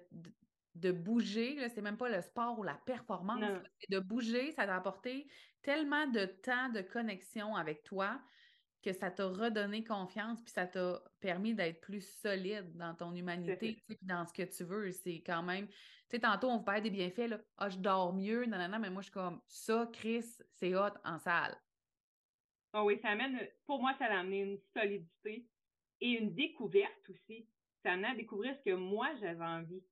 [0.74, 3.44] de bouger, c'est même pas le sport ou la performance,
[3.78, 5.28] c'est de bouger, ça t'a apporté
[5.62, 8.20] tellement de temps de connexion avec toi
[8.82, 13.82] que ça t'a redonné confiance, puis ça t'a permis d'être plus solide dans ton humanité,
[14.02, 14.90] dans ce que tu veux.
[14.92, 15.74] C'est quand même, tu
[16.08, 18.78] sais, tantôt on vous parle des bienfaits, là, ah, je dors mieux, non, non, non,
[18.78, 21.56] mais moi je suis comme, ça, Chris, c'est hot en salle.
[22.72, 25.46] Oh oui, ça amène, pour moi, ça a amené une solidité
[26.00, 27.48] et une découverte aussi.
[27.82, 29.82] Ça amène à découvrir ce que moi j'avais envie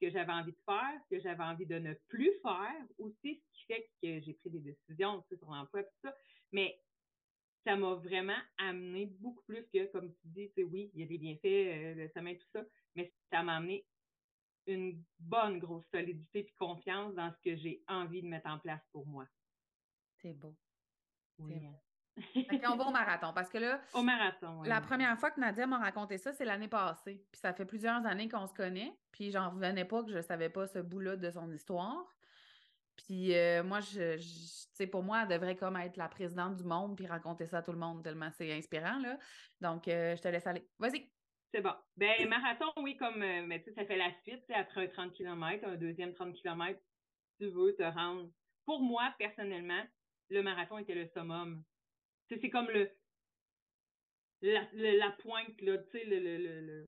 [0.00, 3.52] que j'avais envie de faire, ce que j'avais envie de ne plus faire, aussi ce
[3.52, 6.16] qui fait que j'ai pris des décisions sur l'emploi tout ça.
[6.52, 6.80] Mais
[7.64, 11.06] ça m'a vraiment amené beaucoup plus que, comme tu dis, c'est oui, il y a
[11.06, 12.62] des bienfaits, euh, le sommeil, tout ça,
[12.94, 13.86] mais ça m'a amené
[14.66, 18.82] une bonne grosse solidité et confiance dans ce que j'ai envie de mettre en place
[18.92, 19.26] pour moi.
[20.22, 20.54] C'est beau.
[21.38, 21.54] Oui.
[21.54, 21.74] Beau.
[22.68, 23.32] on va au marathon.
[23.34, 26.68] Parce que là, au marathon, la première fois que Nadia m'a raconté ça, c'est l'année
[26.68, 27.24] passée.
[27.32, 28.94] Puis ça fait plusieurs années qu'on se connaît.
[29.12, 32.06] Puis j'en revenais pas que je savais pas ce bout-là de son histoire.
[33.04, 36.96] Puis euh, moi, je, sais, pour moi, elle devrait comme être la présidente du monde
[36.96, 39.18] puis raconter ça à tout le monde tellement c'est inspirant, là.
[39.60, 40.66] Donc, euh, je te laisse aller.
[40.78, 41.10] Vas-y.
[41.52, 41.74] C'est bon.
[41.96, 45.12] Ben, marathon, oui, comme, euh, mais tu sais, ça fait la suite, après un 30
[45.12, 46.80] km, un deuxième 30 km,
[47.38, 48.30] tu veux te rendre.
[48.64, 49.82] Pour moi, personnellement,
[50.28, 51.64] le marathon était le summum.
[52.28, 52.90] C'est comme le
[54.42, 56.86] la, la pointe, là, tu sais, le, le, le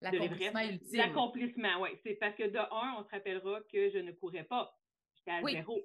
[0.00, 0.98] L'accomplissement ultime.
[0.98, 1.90] L'accomplissement, oui.
[2.02, 4.74] C'est parce que de un, on se rappellera que je ne courais pas.
[5.26, 5.80] J'étais à zéro.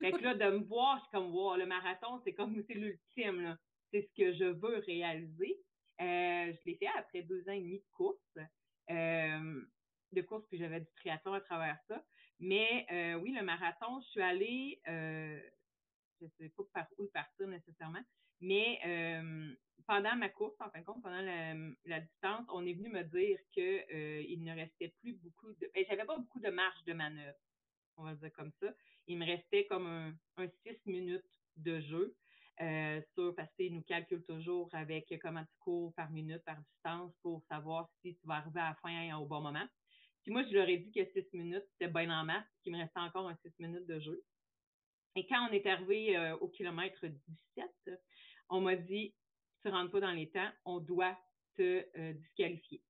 [0.00, 2.74] Fait que là, de me voir, je suis comme, wow, le marathon, c'est comme, c'est
[2.74, 3.56] l'ultime, là.
[3.90, 5.58] C'est ce que je veux réaliser.
[6.00, 8.38] Euh, je l'ai fait après deux ans et demi de course.
[8.90, 9.62] Euh,
[10.12, 12.02] de course, puis j'avais du triathlon à travers ça.
[12.38, 17.48] Mais euh, oui, le marathon, je suis allée, je ne sais pas par où partir
[17.48, 18.02] nécessairement,
[18.40, 18.78] mais
[19.86, 23.38] pendant ma course, en fin de compte, pendant la, distance, on est venu me dire
[23.52, 25.70] qu'il ne restait plus beaucoup de.
[25.74, 27.38] Ben, j'avais pas beaucoup de marge de manœuvre,
[27.98, 28.68] on va dire comme ça.
[29.06, 31.24] Il me restait comme un, un six minutes
[31.56, 32.16] de jeu.
[32.60, 37.14] Euh, sur, parce qu'ils nous calculent toujours avec comment tu cours par minute, par distance,
[37.22, 39.64] pour savoir si tu vas arriver à la fin au bon moment.
[40.22, 42.78] Puis moi, je leur ai dit que six minutes, c'était bien en masse, qu'il me
[42.78, 44.24] restait encore un six minutes de jeu.
[45.14, 48.00] Et quand on est arrivé euh, au kilomètre 17,
[48.50, 49.14] on m'a dit,
[49.62, 51.16] tu rentres pas dans les temps, on doit
[51.56, 52.82] te euh, disqualifier.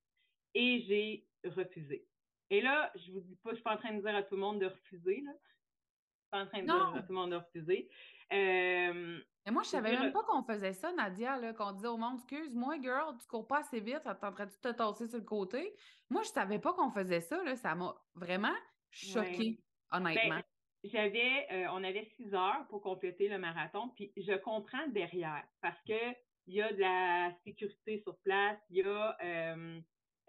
[0.54, 2.06] Et j'ai refusé.
[2.50, 4.34] Et là, je vous dis pas, je suis pas en train de dire à tout
[4.34, 5.32] le monde de refuser, là.
[5.32, 7.88] Je suis pas en train de dire à tout le monde de refuser.
[8.32, 12.16] Euh, et moi, je savais même pas qu'on faisait ça, Nadia, qu'on disait au monde,
[12.16, 15.74] excuse-moi, girl, tu cours pas assez vite, ça tenterait de te tasser sur le côté?
[16.10, 17.56] Moi, je savais pas qu'on faisait ça, là.
[17.56, 18.54] Ça m'a vraiment
[18.90, 20.36] choqué, honnêtement.
[20.36, 20.42] Ben,
[20.84, 25.80] j'avais, euh, on avait six heures pour compléter le marathon, puis je comprends derrière, parce
[25.82, 26.14] que
[26.46, 29.80] il y a de la sécurité sur place, il y a, euh,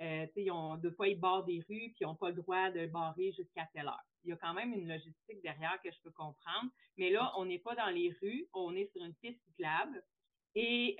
[0.01, 3.67] euh, fois, ils barrent des rues, puis ils n'ont pas le droit de barrer jusqu'à
[3.73, 4.03] telle heure.
[4.23, 6.69] Il y a quand même une logistique derrière que je peux comprendre.
[6.97, 10.03] Mais là, on n'est pas dans les rues, on est sur une piste cyclable.
[10.55, 10.97] Et,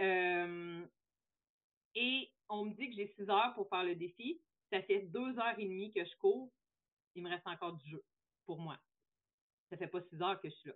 [1.96, 4.42] et on me dit que j'ai six heures pour faire le défi.
[4.72, 6.52] Ça fait deux heures et demie que je cours.
[7.16, 8.04] Il me reste encore du jeu
[8.46, 8.78] pour moi.
[9.70, 10.76] Ça fait pas six heures que je suis là.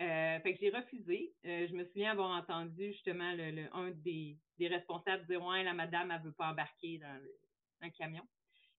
[0.00, 1.34] Euh, fait que j'ai refusé.
[1.44, 5.74] Euh, je me souviens avoir entendu justement le, un des, des, responsables dire Ouais, la
[5.74, 7.20] madame, elle veut pas embarquer dans
[7.82, 8.26] un camion.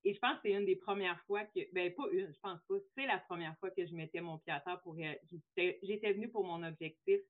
[0.06, 2.60] Et je pense que c'est une des premières fois que, ben pas une, je pense
[2.68, 4.98] pas, c'est la première fois que je mettais mon pied à terre pour
[5.56, 7.22] J'étais venue pour mon objectif,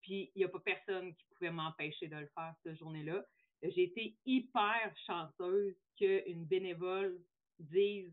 [0.00, 3.24] puis il n'y a pas personne qui pouvait m'empêcher de le faire cette journée-là.
[3.62, 7.20] J'ai été hyper chanceuse qu'une bénévole
[7.58, 8.12] dise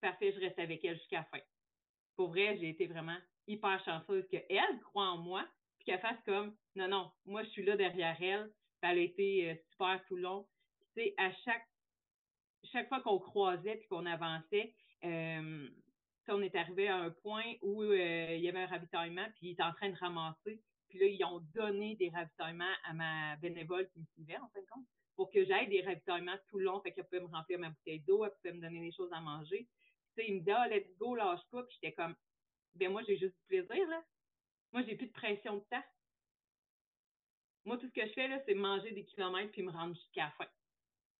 [0.00, 1.44] Parfait, je reste avec elle jusqu'à la fin.
[2.16, 5.46] Pour vrai, j'ai été vraiment hyper chanceuse qu'elle croit en moi,
[5.78, 8.50] puis qu'elle fasse comme Non, non, moi je suis là derrière elle.
[8.82, 10.46] Elle a été euh, super tout le long.
[10.94, 11.66] Tu sais, à chaque
[12.72, 14.74] chaque fois qu'on croisait puis qu'on avançait,
[15.04, 15.68] euh,
[16.28, 19.50] on est arrivé à un point où euh, il y avait un ravitaillement, puis il
[19.52, 20.60] était en train de ramasser.
[20.88, 24.60] Puis là, ils ont donné des ravitaillements à ma bénévole qui me suivait, en fin
[24.60, 26.80] de compte, pour que j'aille des ravitaillements tout le long.
[26.80, 29.20] Fait qu'elle pouvait me remplir ma bouteille d'eau, elle pouvait me donner des choses à
[29.20, 29.68] manger.
[30.16, 31.62] Tu sais, il me dit, ah, let's go, lâche pas.
[31.64, 32.14] Puis j'étais comme,
[32.74, 34.02] ben moi, j'ai juste du plaisir, là.
[34.72, 35.84] Moi, j'ai plus de pression de temps.
[37.64, 40.24] Moi, tout ce que je fais, là, c'est manger des kilomètres puis me rendre jusqu'à
[40.24, 40.46] la fin.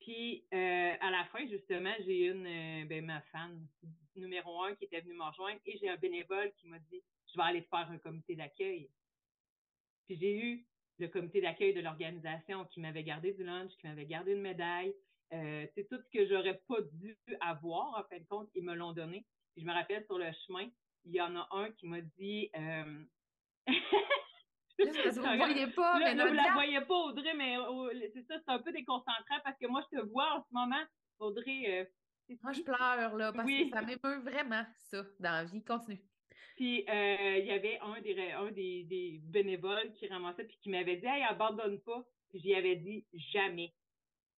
[0.01, 3.67] Puis euh, à la fin, justement, j'ai une, euh, ben, ma fan
[4.15, 7.37] numéro un qui était venue me rejoindre et j'ai un bénévole qui m'a dit Je
[7.37, 8.89] vais aller faire un comité d'accueil.
[10.07, 10.67] Puis j'ai eu
[10.99, 14.95] le comité d'accueil de l'organisation qui m'avait gardé du lunch, qui m'avait gardé une médaille.
[15.33, 18.75] Euh, c'est tout ce que j'aurais pas dû avoir, en fin de compte, ils me
[18.75, 19.27] l'ont donné.
[19.53, 20.69] Puis je me rappelle sur le chemin,
[21.05, 22.51] il y en a un qui m'a dit
[24.79, 27.57] vous ne voyez pas, mais vous la voyez pas, Audrey, mais
[28.13, 30.85] c'est ça, c'est un peu déconcentrant parce que moi, je te vois en ce moment,
[31.19, 31.65] Audrey.
[31.67, 31.85] Euh,
[32.43, 35.63] moi, je pleure, là, parce que ça m'émeut vraiment, ça, dans la vie.
[35.63, 36.03] Continue.
[36.57, 40.71] Puis, euh, il y avait un, des, un des, des, bénévoles qui ramassait puis qui
[40.71, 42.05] m'avait dit Hey, abandonne pas.
[42.31, 43.73] Puis, j'y avais dit jamais.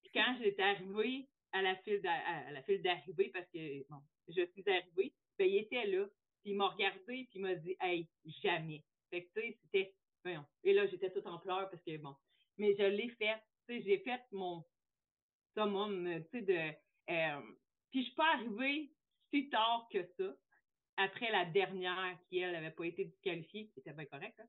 [0.03, 4.45] Puis, quand j'étais arrivée à la file à la file d'arrivée, parce que, bon, je
[4.45, 6.07] suis arrivée, ben, il était là.
[6.43, 8.07] Puis, il m'a regardé, puis il m'a dit Hey,
[8.43, 8.83] jamais.
[9.11, 9.95] Fait que, tu sais, c'était
[10.65, 12.15] et là, j'étais toute en pleurs parce que, bon,
[12.57, 13.41] mais je l'ai fait.
[13.69, 14.65] J'ai fait mon
[15.55, 17.13] summum, tu sais, de.
[17.13, 17.41] Euh,
[17.91, 18.91] puis je suis pas arrivée
[19.31, 20.35] si tard que ça,
[20.97, 24.41] après la dernière qui, elle, n'avait pas été disqualifiée, qui était bien correct,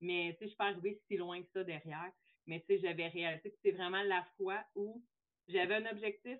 [0.00, 2.12] mais tu sais, je suis pas arrivée si loin que ça derrière.
[2.46, 5.02] Mais tu sais, j'avais réalisé que c'était vraiment la fois où
[5.48, 6.38] j'avais un objectif,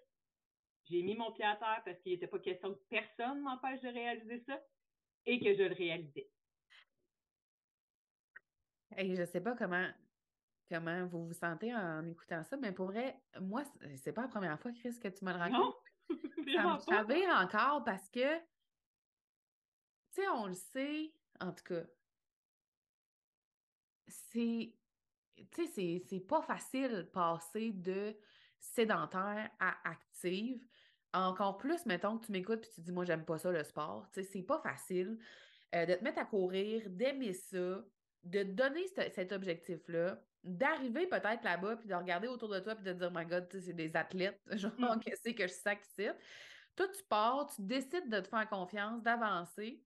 [0.90, 3.88] j'ai mis mon pied à terre parce qu'il n'était pas question que personne m'empêche de
[3.88, 4.60] réaliser ça
[5.24, 6.28] et que je le réalisais.
[8.98, 9.88] Je je sais pas comment,
[10.70, 13.64] comment vous vous sentez en écoutant ça, mais pour vrai, moi,
[13.96, 15.76] c'est pas la première fois, Chris, que tu me le racontes.
[16.56, 18.44] Non, ça me encore parce que, tu
[20.10, 21.84] sais, on le sait, en tout cas,
[24.06, 24.78] c'est,
[25.52, 28.16] tu sais, c'est pas facile passer de
[28.58, 30.66] sédentaire à active.
[31.12, 34.10] Encore plus, mettons que tu m'écoutes et tu dis, moi, j'aime pas ça, le sport.
[34.12, 35.18] Tu sais, c'est pas facile.
[35.76, 37.84] euh, de te mettre à courir, d'aimer ça,
[38.24, 42.92] de donner cet objectif-là, d'arriver peut-être là-bas, puis de regarder autour de toi, puis de
[42.92, 45.00] dire, my God, c'est des athlètes, genre, mm.
[45.00, 46.10] qu'est-ce que je sacrifie?
[46.76, 49.82] Toi, tu pars, tu décides de te faire confiance, d'avancer.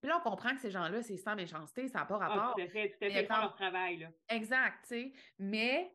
[0.00, 2.54] Puis là, on comprend que ces gens-là, c'est sans méchanceté, ça n'a pas ah, rapport.
[2.54, 4.08] tout à fait, tout à fait, leur travail, là.
[4.28, 5.12] Exact, tu sais.
[5.38, 5.94] Mais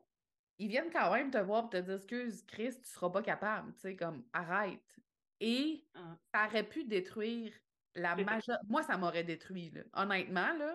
[0.58, 3.72] ils viennent quand même te voir et te dire, excuse, Chris, tu seras pas capable,
[3.74, 4.96] tu sais, comme, arrête.
[5.40, 6.16] Et ah.
[6.32, 7.52] ça aurait pu détruire
[7.94, 8.58] la majeure.
[8.68, 9.82] Moi, ça m'aurait détruit, là.
[9.94, 10.74] Honnêtement, là,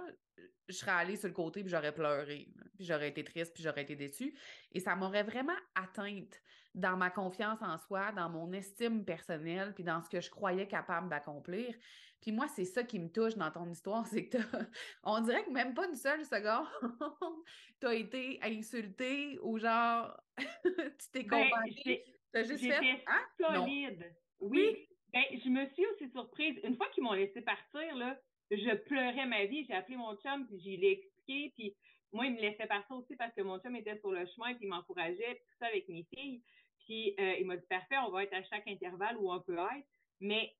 [0.67, 3.83] je serais allée sur le côté puis j'aurais pleuré, puis j'aurais été triste puis j'aurais
[3.83, 4.33] été déçue.
[4.71, 6.41] Et ça m'aurait vraiment atteinte
[6.73, 10.67] dans ma confiance en soi, dans mon estime personnelle, puis dans ce que je croyais
[10.67, 11.73] capable d'accomplir.
[12.21, 14.37] Puis moi, c'est ça qui me touche dans ton histoire, c'est que
[15.03, 16.67] on dirait que même pas une seule seconde,
[17.79, 22.03] tu as été insulté ou genre, tu t'es ben, comparé.
[22.33, 23.23] tu as juste fait, hein?
[23.39, 24.15] solide.
[24.39, 24.87] Oui?
[25.13, 26.59] Ben, je me suis aussi surprise.
[26.63, 28.19] Une fois qu'ils m'ont laissé partir, là,
[28.51, 29.65] je pleurais ma vie.
[29.65, 31.75] J'ai appelé mon chum, puis j'ai expliqué, puis
[32.13, 34.65] moi, il me laissait partir aussi parce que mon chum était sur le chemin, puis
[34.65, 36.41] il m'encourageait, tout ça avec mes filles.
[36.85, 39.57] Puis euh, il m'a dit, parfait, on va être à chaque intervalle où on peut
[39.57, 39.87] être.
[40.21, 40.55] Mais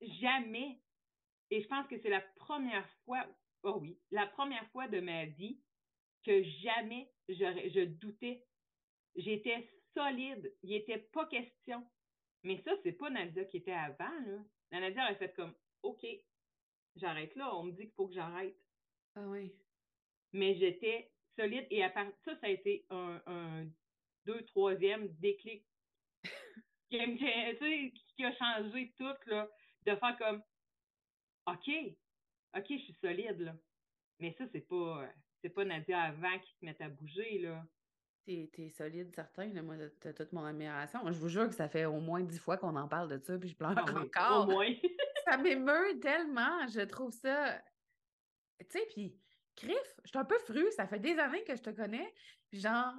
[0.00, 0.80] jamais,
[1.50, 3.26] et je pense que c'est la première fois,
[3.62, 5.60] oh oui, la première fois de ma vie
[6.24, 8.42] que jamais je doutais.
[9.14, 10.52] J'étais solide.
[10.62, 11.86] Il n'était pas question.
[12.42, 14.38] Mais ça, c'est pas Nadia qui était avant, là.
[14.72, 16.04] La Nadia a fait comme, OK,
[16.96, 18.56] j'arrête là, on me dit qu'il faut que j'arrête.
[19.14, 19.54] Ah oui.
[20.32, 23.66] Mais j'étais solide et à part ça, ça a été un, un
[24.24, 25.64] deux, troisième déclic
[26.90, 29.48] qui, qui a changé tout, là,
[29.84, 30.42] de faire comme
[31.46, 31.70] OK,
[32.56, 33.56] OK, je suis solide, là.
[34.18, 35.08] Mais ça, c'est pas
[35.42, 37.64] c'est pas Nadia avant qui te met à bouger, là.
[38.24, 39.46] T'es, es solide, certain.
[39.52, 39.62] Là.
[39.62, 41.00] Moi, t'as toute mon admiration.
[41.06, 43.38] je vous jure que ça fait au moins dix fois qu'on en parle de ça,
[43.38, 44.48] puis je pleure ah encore.
[44.48, 44.74] Au moins.
[45.26, 46.66] ça m'émeut tellement.
[46.68, 47.60] Je trouve ça.
[48.60, 49.18] Tu sais, puis,
[49.56, 50.64] Criff, je suis un peu fru.
[50.72, 52.14] Ça fait des années que je te connais.
[52.48, 52.94] Puis, genre,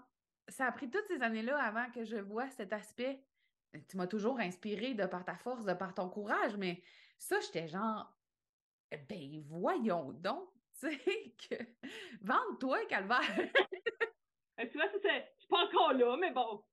[0.50, 3.24] ça a pris toutes ces années-là avant que je vois cet aspect.
[3.90, 6.82] Tu m'as toujours inspiré de par ta force, de par ton courage, mais
[7.18, 8.18] ça, j'étais genre,
[8.92, 11.56] ben voyons donc, tu sais, que
[12.22, 13.20] vende-toi, Calvaire.
[14.72, 15.00] tu vois, je
[15.38, 16.63] suis pas encore là, mais bon.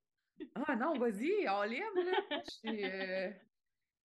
[0.67, 2.41] ah non, vas-y, on libre, là.
[2.45, 2.85] Je suis.
[2.85, 3.31] Euh,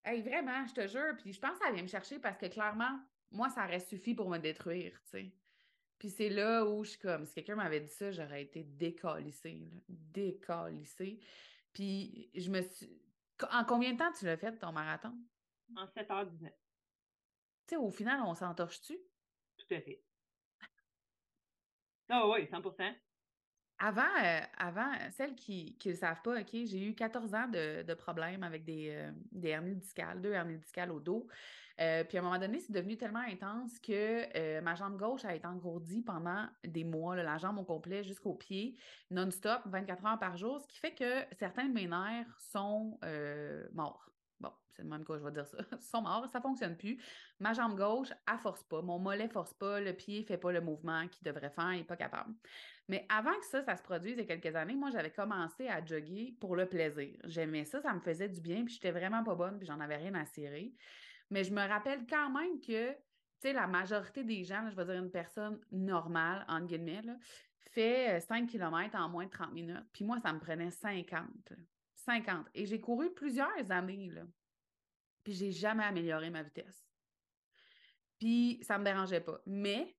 [0.04, 1.16] vraiment, je te jure.
[1.18, 4.14] Puis je pense que ça vient me chercher parce que clairement, moi, ça aurait suffi
[4.14, 5.36] pour me détruire, tu sais.
[5.98, 9.70] Puis c'est là où je suis comme, si quelqu'un m'avait dit ça, j'aurais été décalissée,
[9.88, 11.20] décalissée.
[11.72, 13.02] Puis je me suis.
[13.50, 15.14] En combien de temps tu l'as fait, ton marathon?
[15.76, 16.48] En 7h19.
[16.48, 16.50] Tu
[17.66, 18.98] sais, au final, on s'entorche-tu?
[19.56, 20.02] Tout à fait.
[22.08, 22.62] Ah oui, 100
[23.80, 27.94] avant, euh, avant, celles qui ne le savent pas, OK, j'ai eu 14 ans de,
[27.94, 29.10] problèmes avec des, euh,
[29.42, 31.26] hernies discales, deux hernies discales au dos.
[31.80, 35.34] Euh, puis à un moment donné, c'est devenu tellement intense que ma jambe gauche a
[35.34, 38.76] été engourdie pendant des mois, la jambe au complet jusqu'au pied,
[39.10, 42.98] non-stop, 24 heures par jour, ce qui fait que certains de mes nerfs sont
[43.72, 44.10] morts.
[44.40, 45.56] Bon, c'est le même que je vais dire ça.
[45.72, 46.98] Ils sont morts, ça ne fonctionne plus.
[47.38, 48.82] Ma jambe gauche, elle force pas.
[48.82, 49.80] Mon mollet force pas.
[49.80, 51.72] Le pied ne fait pas le mouvement qu'il devrait faire.
[51.72, 52.34] Il n'est pas capable.
[52.90, 55.68] Mais avant que ça, ça se produise il y a quelques années, moi, j'avais commencé
[55.68, 57.14] à jogger pour le plaisir.
[57.22, 59.94] J'aimais ça, ça me faisait du bien, puis j'étais vraiment pas bonne, puis j'en avais
[59.94, 60.74] rien à cirer.
[61.31, 62.98] Mais je me rappelle quand même que, tu
[63.42, 67.03] sais, la majorité des gens, je vais dire une personne normale, entre guillemets,
[67.61, 69.87] fait 5 euh, km en moins de 30 minutes.
[69.92, 71.53] Puis moi, ça me prenait 50.
[71.94, 72.48] 50.
[72.55, 74.22] Et j'ai couru plusieurs années, là.
[75.22, 76.85] Puis j'ai jamais amélioré ma vitesse.
[78.18, 79.40] Puis ça me dérangeait pas.
[79.46, 79.94] Mais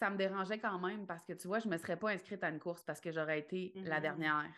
[0.00, 2.42] ça me dérangeait quand même parce que, tu vois, je ne me serais pas inscrite
[2.42, 4.02] à une course parce que j'aurais été la mm-hmm.
[4.02, 4.54] dernière.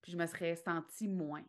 [0.00, 1.44] Puis je me serais sentie moins.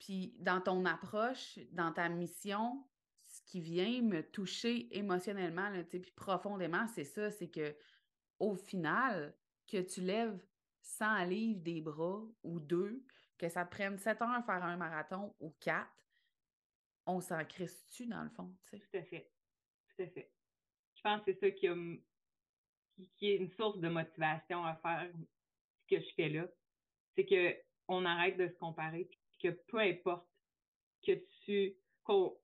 [0.00, 2.84] Puis dans ton approche, dans ta mission,
[3.28, 7.76] ce qui vient me toucher émotionnellement, là, puis profondément, c'est ça, c'est que
[8.40, 9.36] au final,
[9.68, 10.44] que tu lèves
[10.80, 13.04] 100 livres des bras ou deux,
[13.38, 15.88] que ça te prenne 7 heures à faire un marathon ou 4,
[17.06, 18.52] on s'en crisse-tu dans le fond?
[18.66, 19.30] Tout à fait.
[19.94, 20.32] Tout à fait.
[20.94, 21.74] Je pense que c'est ça qui, a,
[23.18, 26.46] qui, est une source de motivation à faire ce que je fais là.
[27.16, 29.08] C'est qu'on arrête de se comparer,
[29.42, 30.26] que peu importe
[31.06, 31.12] que
[31.44, 31.74] tu.
[32.04, 32.36] qu'on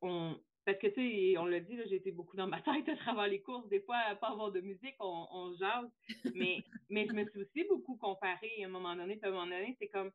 [0.67, 3.29] parce que, tu sais, on l'a dit, j'ai été beaucoup dans ma tête à travers
[3.29, 3.69] les courses.
[3.69, 5.89] Des fois, à pas avoir de musique, on, on jase.
[6.35, 6.59] Mais,
[6.91, 9.17] mais je me suis aussi beaucoup comparée à un moment donné.
[9.23, 10.11] à un moment donné, c'est comme,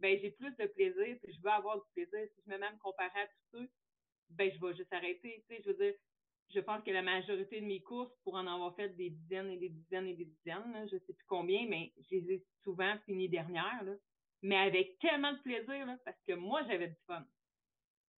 [0.00, 2.26] ben, j'ai plus de plaisir, puis je veux avoir du plaisir.
[2.34, 3.70] Si je me mets à me comparer à tous ceux,
[4.30, 5.44] ben, je vais juste arrêter.
[5.46, 5.94] Tu sais, je veux dire,
[6.50, 9.56] je pense que la majorité de mes courses, pour en avoir fait des dizaines et
[9.56, 12.96] des dizaines et des dizaines, je ne sais plus combien, mais je les ai souvent
[13.06, 13.92] finies dernière, là,
[14.42, 17.26] mais avec tellement de plaisir, parce que moi, j'avais du fun.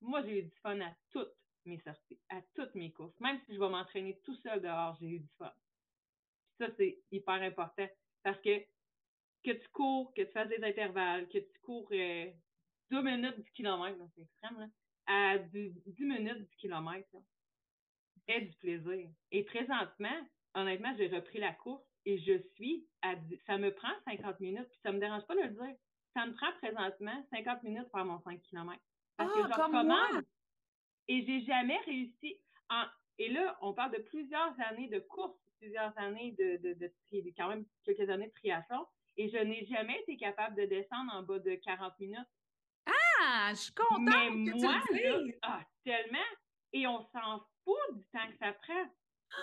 [0.01, 1.33] Moi, j'ai eu du fun à toutes
[1.65, 3.19] mes sorties, à toutes mes courses.
[3.21, 5.53] Même si je vais m'entraîner tout seul dehors, j'ai eu du fun.
[6.59, 7.89] Ça, c'est hyper important
[8.23, 8.65] parce que
[9.47, 12.27] que tu cours, que tu fasses des intervalles, que tu cours euh,
[12.91, 14.71] deux minutes du kilomètre, c'est extrême,
[15.07, 17.09] à 10 minutes du kilomètre,
[18.29, 19.09] est du plaisir.
[19.33, 20.17] Et présentement,
[20.55, 23.15] honnêtement, j'ai repris la course et je suis à
[23.47, 25.75] ça me prend 50 minutes, puis ça me dérange pas de le dire.
[26.15, 28.81] Ça me prend présentement 50 minutes pour faire mon 5 km.
[29.17, 30.09] Parce que Ah, je moi!
[31.09, 32.41] et j'ai jamais réussi.
[32.71, 32.85] En,
[33.19, 36.93] et là, on parle de plusieurs années de course, plusieurs années de, de,
[37.37, 41.23] quand même quelques années de triathlon, et je n'ai jamais été capable de descendre en
[41.23, 42.19] bas de 40 minutes.
[42.87, 45.39] Ah, je suis contente Mais que moi, tu le là, dises!
[45.43, 46.19] ah, tellement,
[46.73, 48.91] et on s'en fout du temps que ça prend.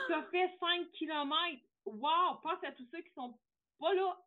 [0.08, 1.62] Ça fait 5 km.
[1.86, 2.40] Wow!
[2.42, 3.38] Pense à tous ceux qui sont
[3.80, 4.18] pas là.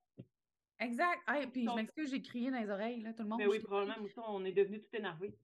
[0.79, 1.21] Exact.
[1.29, 3.39] Hey, puis je m'excuse, j'ai crié dans les oreilles, là, tout le monde.
[3.39, 3.97] Ben oui, probablement,
[4.29, 5.35] on est devenus tout énervés.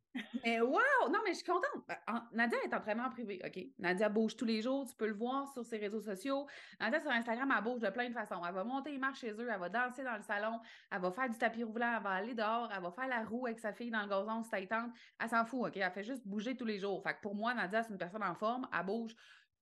[0.44, 0.78] Mais wow!
[1.10, 1.86] Non, mais je suis contente.
[1.88, 3.58] Ben, en- Nadia est entraînement privé, OK?
[3.78, 6.46] Nadia bouge tous les jours, tu peux le voir sur ses réseaux sociaux.
[6.78, 8.42] Nadia, sur Instagram, elle bouge de plein de façons.
[8.46, 10.60] Elle va monter les marches chez eux, elle va danser dans le salon,
[10.90, 13.46] elle va faire du tapis roulant, elle va aller dehors, elle va faire la roue
[13.46, 14.90] avec sa fille dans le gazon si y tente.
[15.18, 15.76] Elle s'en fout, OK?
[15.78, 17.02] Elle fait juste bouger tous les jours.
[17.02, 19.14] Fait que pour moi, Nadia, c'est une personne en forme, elle bouge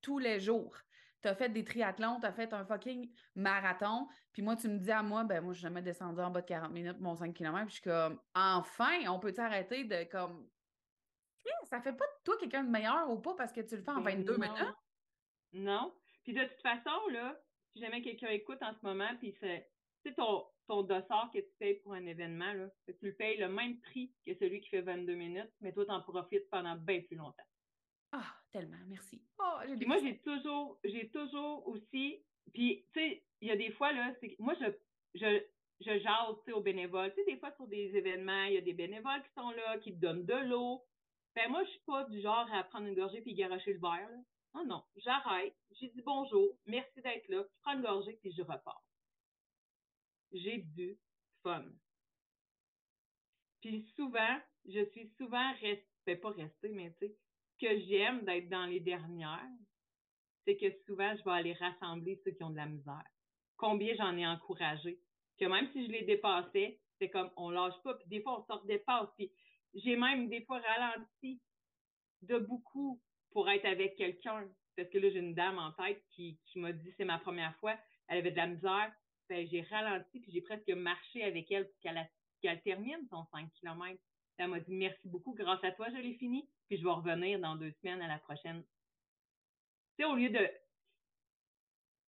[0.03, 0.75] tous les jours.
[1.23, 4.09] Tu as fait des triathlons, tu as fait un fucking marathon.
[4.33, 6.41] Puis moi, tu me dis à moi, ben moi, je suis jamais descendu en bas
[6.41, 7.67] de 40 minutes mon 5 km.
[7.67, 10.49] Puis je suis comme, enfin, on peut arrêter de comme.
[11.39, 13.83] Chris, Ça fait pas de toi quelqu'un de meilleur ou pas parce que tu le
[13.83, 14.39] fais en Ben 22 non.
[14.39, 14.77] minutes?
[15.53, 15.95] Non.
[16.25, 17.39] Puis de toute façon, là,
[17.73, 19.67] si jamais quelqu'un écoute en ce moment, puis c'est,
[20.17, 23.81] ton, ton dossard que tu payes pour un événement, là, tu le payes le même
[23.81, 27.45] prix que celui qui fait 22 minutes, mais toi, t'en profites pendant bien plus longtemps.
[28.13, 29.23] Ah, tellement, merci.
[29.39, 33.71] Oh, j'ai moi, j'ai toujours, j'ai toujours aussi, puis tu sais, il y a des
[33.73, 34.67] fois, là, c'est moi, je,
[35.15, 35.43] je,
[35.81, 37.13] je jase, tu sais, aux bénévoles.
[37.15, 39.79] Tu sais, des fois, sur des événements, il y a des bénévoles qui sont là,
[39.79, 40.85] qui te donnent de l'eau.
[41.35, 44.09] Ben, moi, je suis pas du genre à prendre une gorgée puis garocher le verre,
[44.11, 44.19] là.
[44.55, 44.85] Non, non.
[44.97, 45.55] J'arrête.
[45.71, 46.59] J'ai dit bonjour.
[46.67, 47.43] Merci d'être là.
[47.43, 48.83] Je prends une gorgée puis je repars.
[50.33, 50.99] J'ai du
[51.43, 51.65] fun.
[53.61, 57.17] Puis souvent, je suis souvent restée, pas restée, mais tu sais,
[57.61, 59.49] que j'aime d'être dans les dernières,
[60.45, 63.05] c'est que souvent, je vais aller rassembler ceux qui ont de la misère.
[63.57, 64.99] Combien j'en ai encouragé?
[65.39, 68.47] Que même si je les dépassais, c'est comme on lâche pas, puis des fois, on
[68.47, 69.09] se redépasse.
[69.17, 69.31] Puis
[69.75, 71.41] j'ai même des fois ralenti
[72.23, 73.01] de beaucoup
[73.33, 74.49] pour être avec quelqu'un.
[74.77, 77.77] Parce que là, j'ai une dame en tête qui, m'a dit c'est ma première fois,
[78.09, 78.93] elle avait de la misère.
[79.29, 82.11] Ben, j'ai ralenti, puis j'ai presque marché avec elle pour qu'elle
[82.43, 84.01] qu'elle termine son 5 km.
[84.41, 87.39] Elle m'a dit merci beaucoup, grâce à toi, je l'ai fini, puis je vais revenir
[87.41, 88.65] dans deux semaines à la prochaine.
[89.97, 90.49] Tu sais, au lieu de.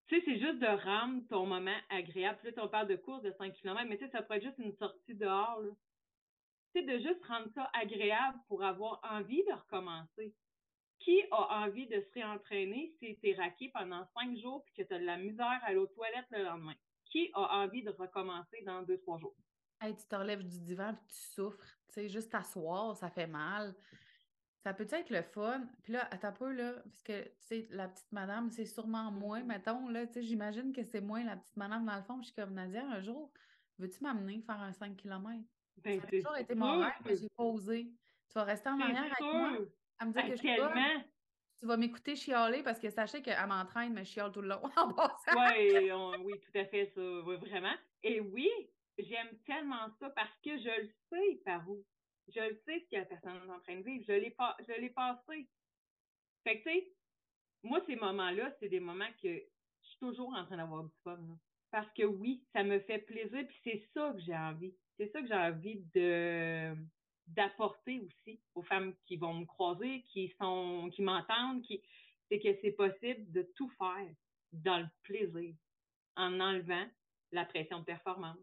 [0.08, 2.38] Tu sais, c'est juste de rendre ton moment agréable.
[2.42, 4.44] Puis là, on parle de course de 5 km, mais tu sais, ça pourrait être
[4.44, 5.60] juste une sortie dehors.
[6.74, 10.34] Tu sais, de juste rendre ça agréable pour avoir envie de recommencer.
[11.00, 14.94] Qui a envie de se réentraîner si t'es raqué pendant cinq jours puis que tu
[14.94, 16.76] as de la misère à aller aux toilettes le lendemain?
[17.10, 19.36] Qui a envie de recommencer dans deux, trois jours?
[19.82, 21.58] Hey, tu te relèves du divan puis tu souffres.
[21.88, 23.74] Tu sais, juste t'asseoir, ça fait mal.
[24.62, 25.66] Ça peut être le fun?
[25.82, 29.10] Puis là, attends un peu, là, parce que, tu sais, la petite madame, c'est sûrement
[29.10, 29.46] moi, Mhm.
[29.46, 32.20] mettons, là, tu sais, j'imagine que c'est moi, la petite madame, dans le fond.
[32.20, 33.32] Je suis comme, Nadia, un jour,
[33.78, 35.44] veux-tu m'amener faire un 5 km?
[35.82, 37.92] Ben, Ça a toujours été mon rêve, mais j'ai pas osé.
[38.28, 39.50] Tu vas rester en arrière avec moi,
[39.98, 41.02] à me dire Hey, que je suis bonne.
[41.60, 44.62] Tu vas m'écouter chialer parce que sachez qu'elle m'entraîne, mais je chiale tout le long
[44.76, 45.38] en passant.
[45.38, 47.00] Ouais, on- oui, tout à fait, ça.
[47.00, 47.74] Oui, vraiment.
[48.04, 48.48] Et oui,
[48.98, 51.84] j'aime tellement ça parce que je le sais par où.
[52.28, 54.04] Je le sais ce que la personne est en train de vivre.
[54.06, 55.48] Je l'ai pas, je passé.
[56.44, 56.92] Fait que, tu sais,
[57.62, 61.18] moi, ces moments-là, c'est des moments que je suis toujours en train d'avoir du fun.
[61.70, 64.74] Parce que oui, ça me fait plaisir, puis c'est ça que j'ai envie.
[64.98, 66.74] C'est ça que j'ai envie de
[67.28, 71.80] d'apporter aussi aux femmes qui vont me croiser, qui sont qui m'entendent, qui
[72.28, 74.08] c'est que c'est possible de tout faire
[74.52, 75.54] dans le plaisir,
[76.16, 76.86] en enlevant
[77.30, 78.36] la pression de performance,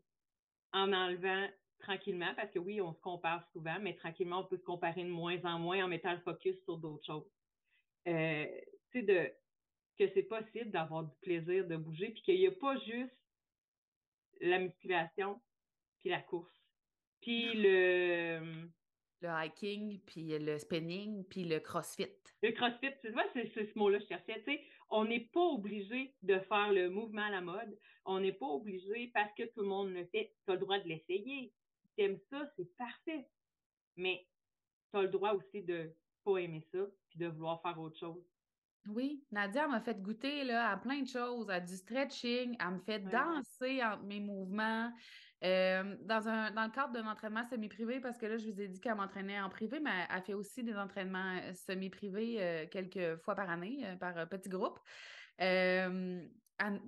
[0.73, 1.47] en enlevant
[1.79, 5.09] tranquillement, parce que oui, on se compare souvent, mais tranquillement, on peut se comparer de
[5.09, 7.31] moins en moins en mettant le focus sur d'autres choses.
[8.07, 8.45] Euh,
[8.91, 9.31] tu sais, de
[9.97, 13.13] que c'est possible d'avoir du plaisir de bouger, puis qu'il n'y a pas juste
[14.41, 15.41] la musculation,
[15.99, 16.53] puis la course,
[17.21, 18.69] puis le,
[19.21, 22.07] Le hiking, puis le spinning, puis le crossfit.
[22.41, 22.91] le crossfit.
[23.01, 24.41] Tu vois, c'est c'est ce mot-là que je cherchais.
[24.45, 27.77] Tu sais, on n'est pas obligé de faire le mouvement à la mode.
[28.11, 30.33] On n'est pas obligé parce que tout le monde le fait.
[30.43, 31.53] Tu as le droit de l'essayer.
[31.83, 33.29] Si tu aimes ça, c'est parfait.
[33.97, 34.27] Mais
[34.91, 35.93] tu as le droit aussi de
[36.25, 38.25] pas aimer ça, puis de vouloir faire autre chose.
[38.87, 42.79] Oui, Nadia m'a fait goûter là, à plein de choses, à du stretching, elle me
[42.79, 44.91] fait danser entre mes mouvements.
[45.43, 48.67] Euh, dans, un, dans le cadre d'un entraînement semi-privé, parce que là, je vous ai
[48.67, 53.21] dit qu'elle m'entraînait en privé, mais elle fait aussi des entraînements euh, semi-privés euh, quelques
[53.21, 54.79] fois par année, par petit groupe.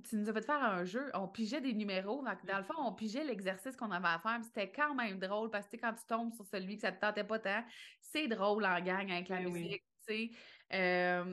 [0.09, 2.23] Tu nous as fait faire un jeu, on pigeait des numéros.
[2.23, 4.39] dans le fond, on pigeait l'exercice qu'on avait à faire.
[4.43, 7.23] C'était quand même drôle parce que quand tu tombes sur celui que ça te tentait
[7.23, 7.63] pas tant,
[8.01, 9.83] c'est drôle en gang avec la ben musique.
[10.07, 10.31] Tu
[10.69, 11.25] sais.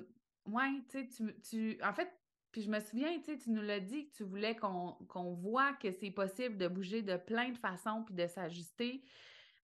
[0.46, 2.10] ouais, tu sais, tu, en fait,
[2.52, 6.10] puis je me souviens, tu nous l'as dit que tu voulais qu'on voit que c'est
[6.10, 9.02] possible de bouger de plein de façons puis de s'ajuster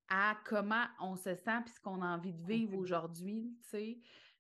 [0.09, 3.99] à comment on se sent puis ce qu'on a envie de vivre aujourd'hui, tu sais.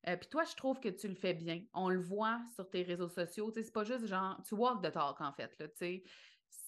[0.09, 1.63] Euh, puis toi, je trouve que tu le fais bien.
[1.73, 3.51] On le voit sur tes réseaux sociaux.
[3.55, 6.03] C'est pas juste genre, tu walk the talk, en fait, là, tu sais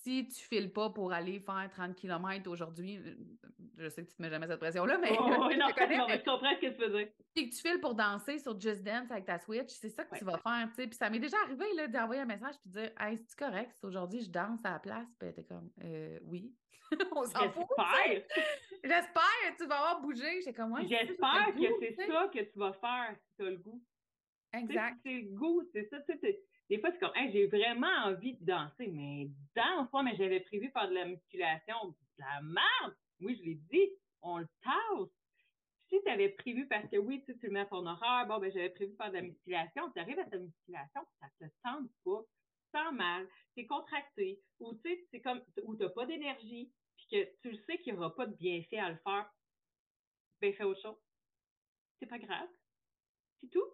[0.03, 3.15] si tu files pas pour aller faire 30 km aujourd'hui, euh,
[3.77, 5.11] je sais que tu te mets jamais cette pression-là, mais.
[5.19, 7.13] Oh, non, je comprends ce que tu faisais.
[7.35, 10.17] Puis que tu files pour danser sur Just Dance avec ta Switch, c'est ça que
[10.17, 10.87] tu vas faire, tu sais.
[10.87, 13.73] Puis ça m'est déjà arrivé, là, d'envoyer un message puis de dire, hey, c'est correct,
[13.75, 16.55] si aujourd'hui je danse à la place, puis t'es comme, euh, oui.
[17.17, 17.67] On s'en fout.
[17.77, 18.23] J'espère.
[18.85, 20.41] J'espère, tu vas avoir bougé.
[20.43, 23.57] J'ai comme, ouais, J'espère que c'est ça que tu vas faire si tu as le
[23.57, 23.83] goût.
[24.53, 24.99] Exact.
[25.03, 28.45] C'est le goût, c'est ça, tu sais des fois, c'est comme, j'ai vraiment envie de
[28.45, 32.97] danser, mais dans fois, mais j'avais prévu faire de la musculation, de la merde!
[33.21, 33.91] Oui, je l'ai dit,
[34.23, 35.11] on le tasse.
[35.89, 38.39] Si tu avais prévu, parce que oui, tu, tu le mets à ton horaire, bon,
[38.39, 41.89] ben, j'avais prévu faire de la musculation, tu arrives à ta musculation, ça te tente
[42.05, 46.07] pas, tu sens mal, tu es contracté, ou tu sais, c'est comme, ou tu pas
[46.07, 49.31] d'énergie, puis que tu le sais qu'il n'y aura pas de bienfait à le faire,
[50.41, 50.99] ben, fais autre chose.
[52.01, 52.49] C'est pas grave.
[53.41, 53.65] C'est tout.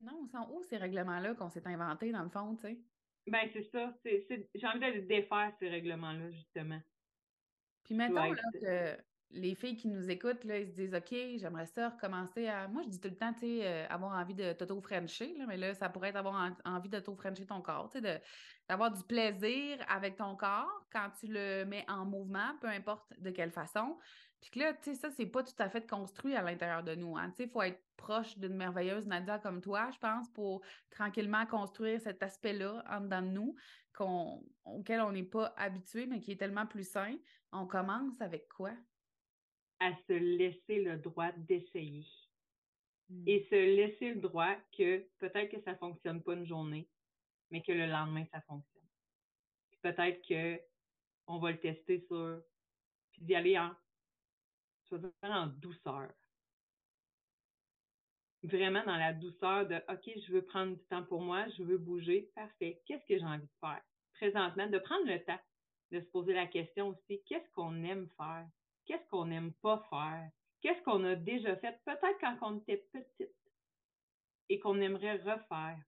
[0.00, 2.78] Non, on sent où ces règlements-là qu'on s'est inventés, dans le fond, tu sais?
[3.26, 3.92] Ben, c'est ça.
[4.04, 6.80] J'ai envie de défaire, ces règlements-là, justement.
[7.84, 11.66] Puis mettons là, que les filles qui nous écoutent, là, ils se disent OK, j'aimerais
[11.66, 12.68] ça recommencer à.
[12.68, 15.74] Moi, je dis tout le temps, tu sais, euh, avoir envie de t'auto-frencher, mais là,
[15.74, 18.22] ça pourrait être avoir envie de t'auto-frencher ton corps, tu sais,
[18.68, 23.30] d'avoir du plaisir avec ton corps quand tu le mets en mouvement, peu importe de
[23.30, 23.98] quelle façon.
[24.40, 26.94] Puis que là, tu sais, ça, c'est pas tout à fait construit à l'intérieur de
[26.94, 27.16] nous.
[27.16, 27.30] Hein.
[27.30, 31.44] Tu sais, il faut être proche d'une merveilleuse Nadia comme toi, je pense, pour tranquillement
[31.46, 33.56] construire cet aspect-là en dedans de nous
[34.64, 37.16] auquel on n'est pas habitué, mais qui est tellement plus sain.
[37.52, 38.72] On commence avec quoi?
[39.80, 42.06] À se laisser le droit d'essayer.
[43.08, 43.24] Hmm.
[43.26, 46.88] Et se laisser le droit que peut-être que ça ne fonctionne pas une journée,
[47.50, 48.82] mais que le lendemain, ça fonctionne.
[49.82, 50.60] Peut-être que
[51.26, 52.42] on va le tester sur,
[53.12, 53.70] puis d'y aller en
[54.96, 56.10] vais dire en douceur.
[58.44, 61.78] Vraiment dans la douceur de OK, je veux prendre du temps pour moi, je veux
[61.78, 62.80] bouger, parfait.
[62.86, 63.82] Qu'est-ce que j'ai envie de faire?
[64.12, 65.40] Présentement, de prendre le temps
[65.90, 68.46] de se poser la question aussi, qu'est-ce qu'on aime faire?
[68.84, 70.30] Qu'est-ce qu'on n'aime pas faire?
[70.60, 73.34] Qu'est-ce qu'on a déjà fait, peut-être quand on était petite
[74.48, 75.78] et qu'on aimerait refaire?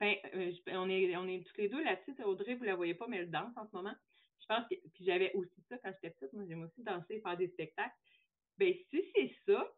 [0.00, 2.20] Ben, euh, on est, on est tous les deux là-dessus.
[2.24, 3.94] Audrey, vous ne la voyez pas, mais elle danse en ce moment
[4.42, 7.36] je pense que, puis j'avais aussi ça quand j'étais petite, moi j'aime aussi danser, faire
[7.36, 7.94] des spectacles.
[8.58, 9.72] Ben, si c'est ça,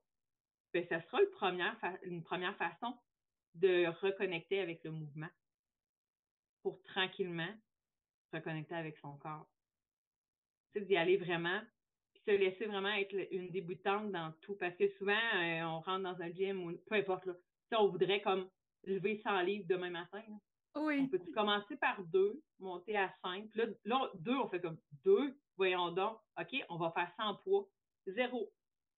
[0.72, 1.20] ben, ça sera
[2.02, 2.96] une première façon
[3.54, 5.28] de reconnecter avec le mouvement
[6.62, 7.52] pour tranquillement
[8.32, 9.48] reconnecter avec son corps.
[10.72, 11.60] C'est d'y aller vraiment,
[12.14, 14.56] puis se laisser vraiment être une débutante dans tout.
[14.56, 17.34] Parce que souvent, euh, on rentre dans un gym ou peu importe, là,
[17.78, 18.48] on voudrait comme
[18.84, 20.22] lever 100 livres demain matin.
[20.76, 21.02] Oui.
[21.02, 23.48] On peut commencer par deux, monter à cinq?
[23.54, 25.38] Là, là, deux, on fait comme deux.
[25.56, 26.18] Voyons donc.
[26.38, 27.68] OK, on va faire 100 poids.
[28.06, 28.50] Zéro.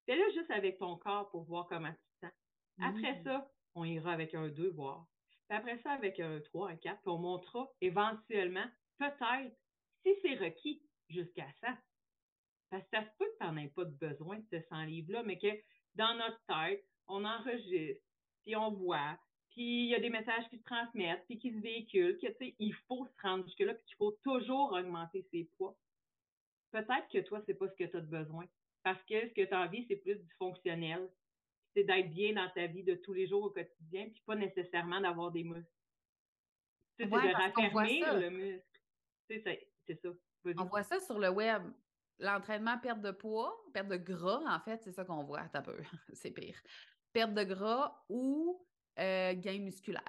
[0.06, 2.34] Fais-le juste avec ton corps pour voir comment tu te sens.
[2.80, 5.06] Après ça, on ira avec un deux, voir.
[5.48, 8.66] Puis après ça, avec un 3, un 4, puis on montera éventuellement,
[8.98, 9.56] peut-être,
[10.02, 11.76] si c'est requis, jusqu'à ça.
[12.70, 14.84] Parce que ça se peut que tu n'en aies pas de besoin de ce 100
[14.84, 15.48] livres-là, mais que
[15.94, 18.02] dans notre tête, on enregistre,
[18.44, 19.18] puis on voit,
[19.56, 22.34] puis il y a des messages qui se transmettent, puis qui se véhiculent, que tu
[22.34, 25.74] sais, il faut se rendre jusque-là, puis qu'il faut toujours augmenter ses poids.
[26.72, 28.44] Peut-être que toi, c'est pas ce que tu as besoin.
[28.82, 31.08] Parce que ce que tu as envie, c'est plus du fonctionnel.
[31.72, 35.00] C'est d'être bien dans ta vie de tous les jours au quotidien, puis pas nécessairement
[35.00, 35.64] d'avoir des muscles.
[36.98, 38.80] C'est de raffermir le muscle.
[39.28, 39.42] C'est
[40.02, 40.10] ça.
[40.58, 41.62] On voit ça sur le web.
[42.18, 45.48] L'entraînement perte de poids, perte de gras, en fait, c'est ça qu'on voit.
[45.48, 45.78] T'as peu.
[46.12, 46.60] c'est pire.
[47.12, 48.66] Perte de gras ou
[48.98, 50.02] euh, gain musculaire.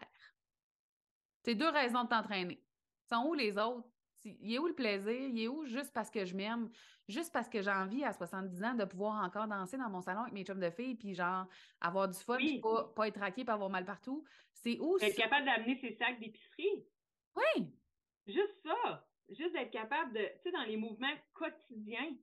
[1.43, 2.61] C'est deux raisons de t'entraîner.
[3.09, 3.88] Sont où les autres?
[4.23, 5.13] Il est où le plaisir?
[5.13, 6.69] Il est où juste parce que je m'aime?
[7.07, 10.21] Juste parce que j'ai envie à 70 ans de pouvoir encore danser dans mon salon
[10.21, 11.45] avec mes chums de filles, puis genre
[11.79, 14.25] avoir du fun, puis pas, pas, être raqué, pas avoir mal partout?
[14.53, 14.97] C'est où?
[14.99, 16.85] Être capable d'amener ses sacs d'épicerie.
[17.35, 17.71] Oui.
[18.27, 19.07] Juste ça.
[19.29, 22.13] Juste d'être capable de, tu sais, dans les mouvements quotidiens,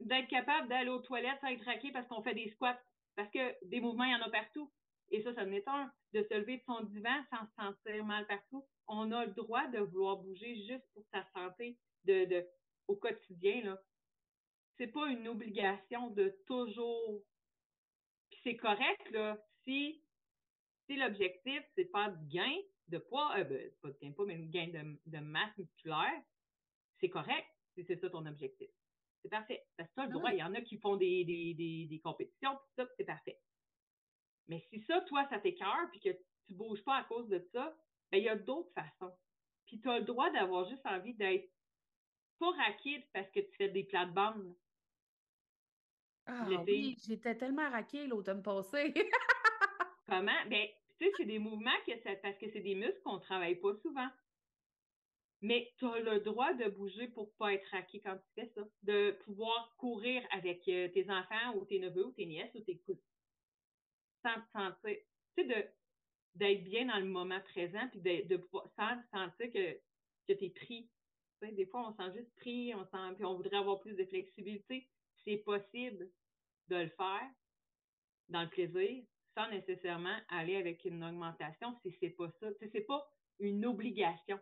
[0.00, 2.78] d'être capable d'aller aux toilettes sans être raqué parce qu'on fait des squats.
[3.16, 4.70] Parce que des mouvements, il y en a partout.
[5.10, 5.92] Et ça, ça en est un.
[6.12, 8.66] De se lever de son divan sans se sentir mal partout.
[8.86, 12.46] On a le droit de vouloir bouger juste pour sa santé, de, de
[12.88, 13.80] au quotidien, là,
[14.76, 17.22] c'est pas une obligation de toujours.
[18.30, 20.02] Puis c'est correct, là, si,
[20.86, 22.56] si l'objectif, c'est de faire du gain
[22.88, 25.56] de poids, euh, ben, pas de gain de poids, mais un gain de, de masse
[25.58, 26.22] musculaire,
[26.98, 28.70] c'est correct si c'est ça ton objectif.
[29.22, 29.64] C'est parfait.
[29.76, 32.00] Parce que ça, le droit, il y en a qui font des, des, des, des
[32.00, 33.38] compétitions, puis ça, c'est parfait.
[34.50, 36.10] Mais si ça, toi, ça t'écœure, puis que
[36.46, 37.72] tu bouges pas à cause de ça,
[38.10, 39.14] ben, il y a d'autres façons.
[39.66, 41.48] Puis tu as le droit d'avoir juste envie d'être
[42.40, 44.56] pas raqué parce que tu fais des plates-bandes.
[46.26, 48.92] Ah oui, j'étais tellement raquée l'automne passé.
[50.08, 50.44] Comment?
[50.48, 50.66] Ben,
[50.98, 53.74] tu sais, c'est des mouvements que ça, parce que c'est des muscles qu'on travaille pas
[53.76, 54.08] souvent.
[55.42, 58.62] Mais tu as le droit de bouger pour pas être raqué quand tu fais ça.
[58.82, 62.78] De pouvoir courir avec euh, tes enfants ou tes neveux ou tes nièces ou tes
[62.78, 63.00] cousins.
[64.22, 64.96] Sans sentir,
[65.36, 65.74] tu sais,
[66.34, 69.72] d'être bien dans le moment présent puis de, de sans sentir que,
[70.28, 70.90] que tu es pris.
[71.40, 73.94] Tu sais, des fois, on sent juste pris, on sent, puis on voudrait avoir plus
[73.94, 74.88] de flexibilité.
[75.24, 76.10] C'est possible
[76.68, 77.30] de le faire
[78.28, 79.04] dans le plaisir
[79.34, 82.52] sans nécessairement aller avec une augmentation si c'est pas ça.
[82.54, 84.38] Tu sais, c'est pas une obligation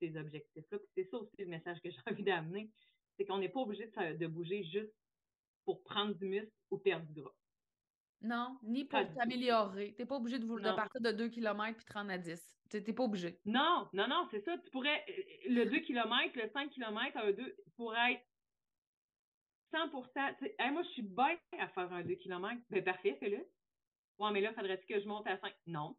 [0.00, 0.78] ces objectifs-là.
[0.94, 2.70] C'est ça aussi le message que j'ai envie d'amener.
[3.16, 4.94] C'est qu'on n'est pas obligé de, bouger juste
[5.64, 7.34] pour prendre du muscle ou perdre du gras.
[8.22, 9.94] Non, ni pour t'améliorer.
[9.94, 12.58] Tu n'es pas obligé de, de, partir de 2 km puis te rendre à 10.
[12.70, 13.38] Tu n'es pas obligé.
[13.44, 14.56] Non, non, non, c'est ça.
[14.58, 15.04] Tu pourrais.
[15.48, 18.24] Le 2 km, le 5 km, un 2 pourrait être
[19.72, 22.60] 100% Moi, je suis bien à faire un 2 km.
[22.70, 23.46] Ben, parfait, fais-le.
[24.18, 25.52] Ouais, mais là, faudrait-il que je monte à 5?
[25.66, 25.96] Non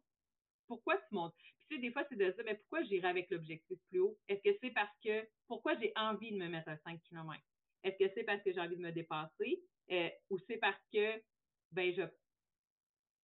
[0.68, 1.34] pourquoi tu montes?
[1.38, 4.16] Puis tu sais, des fois, c'est de dire, mais pourquoi j'irai avec l'objectif plus haut?
[4.28, 7.42] Est-ce que c'est parce que, pourquoi j'ai envie de me mettre à 5 km?
[7.82, 9.62] Est-ce que c'est parce que j'ai envie de me dépasser?
[9.90, 11.20] Euh, ou c'est parce que,
[11.72, 12.02] ben, je,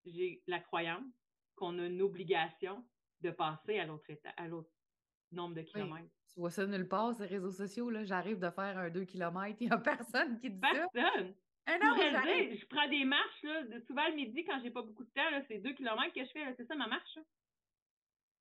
[0.06, 1.04] j'ai la croyance
[1.56, 2.84] qu'on a une obligation
[3.20, 4.70] de passer à l'autre état, à l'autre
[5.32, 6.10] nombre de kilomètres.
[6.32, 8.04] tu vois ça nulle part, ces réseaux sociaux, là.
[8.04, 10.88] J'arrive de faire un 2 km, il n'y a personne qui dit personne.
[10.94, 11.10] ça.
[11.66, 15.10] Un je prends des marches, là, de, souvent le midi, quand j'ai pas beaucoup de
[15.10, 17.18] temps, c'est deux kilomètres que je fais, c'est ça ma marche.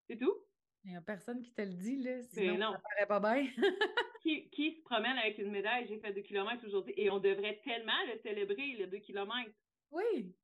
[0.09, 0.35] C'est tout.
[0.83, 2.71] Il n'y a personne qui te le dit, là, sinon non.
[2.73, 3.47] ça paraît pas bien.
[4.21, 7.61] qui, qui se promène avec une médaille, j'ai fait deux kilomètres aujourd'hui, et on devrait
[7.63, 9.55] tellement le célébrer, le deux kilomètres.
[9.93, 10.35] Oui.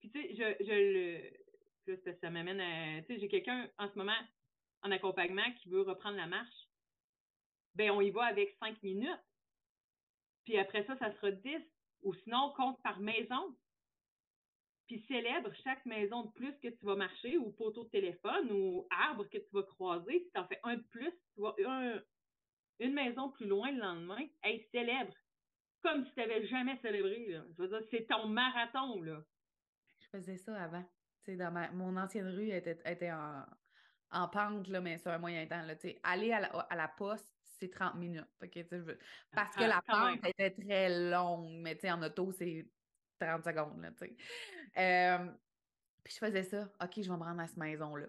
[0.00, 0.72] Puis tu sais, je, je
[1.86, 1.96] le...
[2.04, 3.02] ça, ça m'amène à...
[3.02, 4.18] Tu sais, j'ai quelqu'un en ce moment
[4.82, 6.68] en accompagnement qui veut reprendre la marche.
[7.74, 9.10] Ben, on y va avec cinq minutes.
[10.44, 11.62] Puis après ça, ça sera dix.
[12.02, 13.56] Ou sinon, compte par maison.
[14.86, 18.86] Puis célèbre chaque maison de plus que tu vas marcher, ou poteau de téléphone, ou
[18.90, 20.20] arbre que tu vas croiser.
[20.20, 21.54] Si tu en fais un de plus, tu vas
[22.80, 24.26] une maison plus loin le lendemain.
[24.42, 25.14] Hey, célèbre.
[25.84, 27.36] Comme si tu n'avais jamais célébré.
[27.56, 29.02] Je veux dire, c'est ton marathon.
[29.02, 29.22] Là.
[30.00, 30.84] Je faisais ça avant.
[31.28, 33.44] dans mon ancienne rue était, était en,
[34.10, 35.62] en pente, là, mais sur un moyen temps.
[35.62, 38.24] Là, aller à la, à la poste, c'est 30 minutes.
[39.30, 42.66] Parce que la pente était très longue, mais en auto, c'est
[43.20, 43.82] 30 secondes.
[43.82, 43.90] Là,
[44.78, 45.30] euh,
[46.02, 46.72] puis je faisais ça.
[46.82, 48.06] OK, je vais me rendre à cette maison-là.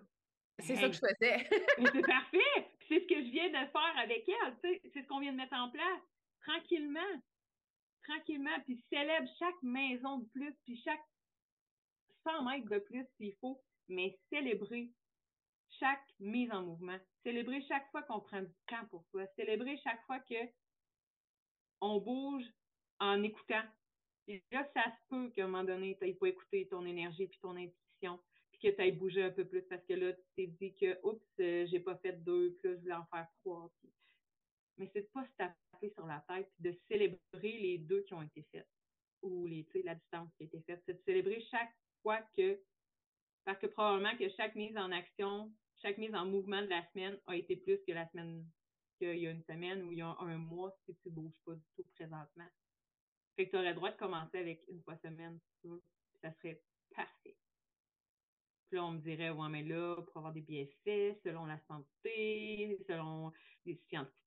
[0.60, 1.50] C'est ça que je faisais.
[1.78, 2.72] c'est parfait.
[2.88, 4.56] C'est ce que je viens de faire avec elle.
[4.62, 6.02] C'est ce qu'on vient de mettre en place.
[6.40, 7.22] Tranquillement.
[8.08, 8.60] Tranquillement.
[8.66, 11.04] Puis célèbre chaque maison de plus, puis chaque
[12.24, 14.92] 100 mètres de plus s'il faut, mais célébrer
[15.80, 20.04] chaque mise en mouvement, célébrer chaque fois qu'on prend du temps pour soi, célébrer chaque
[20.06, 20.36] fois que
[21.82, 22.46] on bouge
[23.00, 23.64] en écoutant.
[24.28, 27.56] Là, ça se peut qu'à un moment donné, tu pas écouter ton énergie puis ton
[27.56, 28.20] intuition,
[28.52, 30.98] puis que tu ailles bouger un peu plus parce que là, tu t'es dit que,
[31.04, 33.72] oups, euh, j'ai pas fait deux, puis là, je voulais en faire trois.
[34.78, 37.20] Mais c'est de pas se taper sur la tête, puis de célébrer
[37.60, 38.68] les deux qui ont été faits,
[39.22, 40.84] ou les, la distance qui a été faite.
[40.86, 42.60] C'est de célébrer chaque fois que
[43.46, 45.52] parce que probablement que chaque mise en action,
[45.82, 48.44] chaque mise en mouvement de la semaine a été plus que la semaine
[48.98, 51.54] qu'il y a une semaine ou il y a un mois si tu bouges pas
[51.54, 52.48] du tout présentement.
[53.36, 55.70] Fait que tu aurais le droit de commencer avec une fois semaine, tu.
[56.22, 56.62] Ça serait
[56.96, 57.36] parfait.
[58.68, 62.80] Puis là, on me dirait, ouais, mais là, pour avoir des bienfaits, selon la santé,
[62.88, 63.32] selon
[63.66, 64.25] les scientifiques,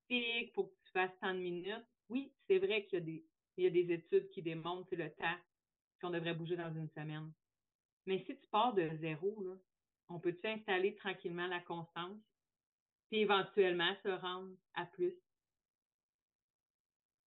[0.55, 1.87] faut que tu fasses tant de minutes.
[2.09, 5.11] Oui, c'est vrai qu'il y a des, il y a des études qui démontrent le
[5.11, 5.37] temps
[6.01, 7.33] qu'on devrait bouger dans une semaine.
[8.07, 9.57] Mais si tu pars de zéro, là,
[10.09, 12.19] on peut installer tranquillement la constance,
[13.11, 15.15] puis éventuellement se rendre à plus?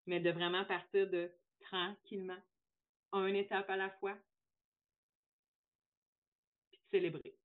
[0.07, 1.29] Mais de vraiment partir de
[1.59, 2.41] tranquillement,
[3.13, 4.17] une étape à la fois,
[6.71, 7.35] puis de célébrer.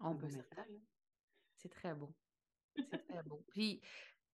[0.00, 0.28] On peut
[1.56, 2.19] C'est très beau.
[2.76, 3.44] C'est très beau.
[3.48, 3.80] Puis,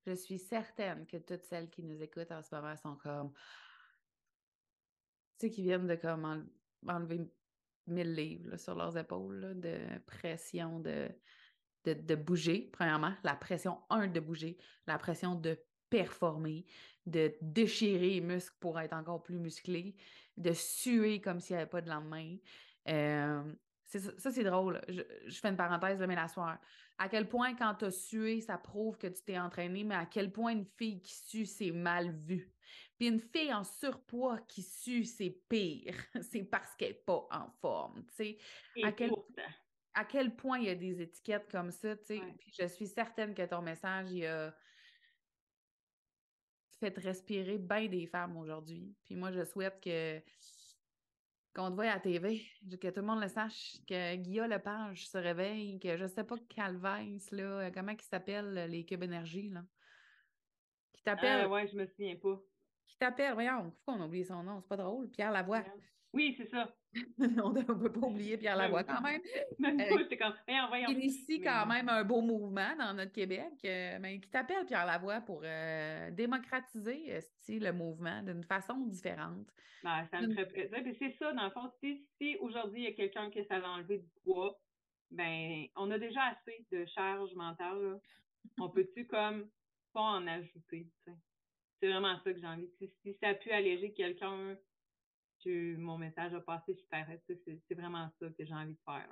[0.07, 3.33] je suis certaine que toutes celles qui nous écoutent en ce moment sont comme
[5.39, 6.49] sais, qui viennent de comme
[6.87, 7.31] enlever
[7.87, 11.09] mille livres sur leurs épaules, de pression, de,
[11.85, 15.59] de, bouger, premièrement, la pression, un, de bouger, la pression de
[15.89, 16.65] performer,
[17.07, 19.95] de déchirer les muscles pour être encore plus musclé,
[20.37, 22.37] de suer comme s'il n'y avait pas de lendemain.
[22.89, 23.43] Euh,
[23.85, 24.81] ça, c'est drôle.
[24.89, 25.03] Je,
[25.41, 26.59] fais une parenthèse, mais la soirée.
[26.99, 30.07] À quel point, quand tu as sué, ça prouve que tu t'es entraîné, mais à
[30.07, 32.53] quel point une fille qui sue, c'est mal vu.
[32.99, 35.95] Puis une fille en surpoids qui sue, c'est pire.
[36.23, 38.05] c'est parce qu'elle n'est pas en forme.
[38.13, 38.39] sais.
[38.83, 39.11] à quel,
[39.95, 41.97] à quel point il y a des étiquettes comme ça.
[41.97, 42.23] Puis
[42.59, 44.55] je suis certaine que ton message, il a
[46.79, 48.95] fait respirer bien des femmes aujourd'hui.
[49.05, 50.21] Puis moi, je souhaite que
[51.57, 52.47] qu'on te voit à la TV,
[52.81, 56.23] que tout le monde le sache, que Guillaume Lepage se réveille, que je ne sais
[56.23, 59.65] pas Calvès, là, comment il s'appelle, les cubes énergie, là?
[60.93, 61.41] Qui t'appelle.
[61.45, 62.39] Ah ouais, je me souviens pas.
[62.87, 64.61] Qui t'appelle, voyons, pourquoi on a oublié son nom?
[64.61, 65.09] C'est pas drôle.
[65.09, 65.65] Pierre Lavoie.
[66.17, 66.75] Oui, c'est ça.
[67.45, 69.21] on ne peut pas oublier Pierre Lavoie quand même.
[69.59, 73.99] Même euh, c'est comme, Il initie quand même un beau mouvement dans notre Québec, euh,
[74.01, 79.47] mais qui t'appelle Pierre Lavoie pour euh, démocratiser le mouvement d'une façon différente.
[79.85, 80.35] Ben, ça me
[80.95, 83.99] C'est ça, dans le fond, si, si aujourd'hui il y a quelqu'un qui essaie d'enlever
[83.99, 84.59] du poids,
[85.11, 88.01] ben on a déjà assez de charge mentale.
[88.59, 89.51] On peut-tu comme
[89.93, 90.89] pas en ajouter?
[91.79, 92.71] C'est vraiment ça que j'ai envie.
[92.79, 94.57] Si, si ça a pu alléger quelqu'un
[95.47, 97.07] que mon message a passé super.
[97.27, 99.09] C'est vraiment ça que j'ai envie de faire.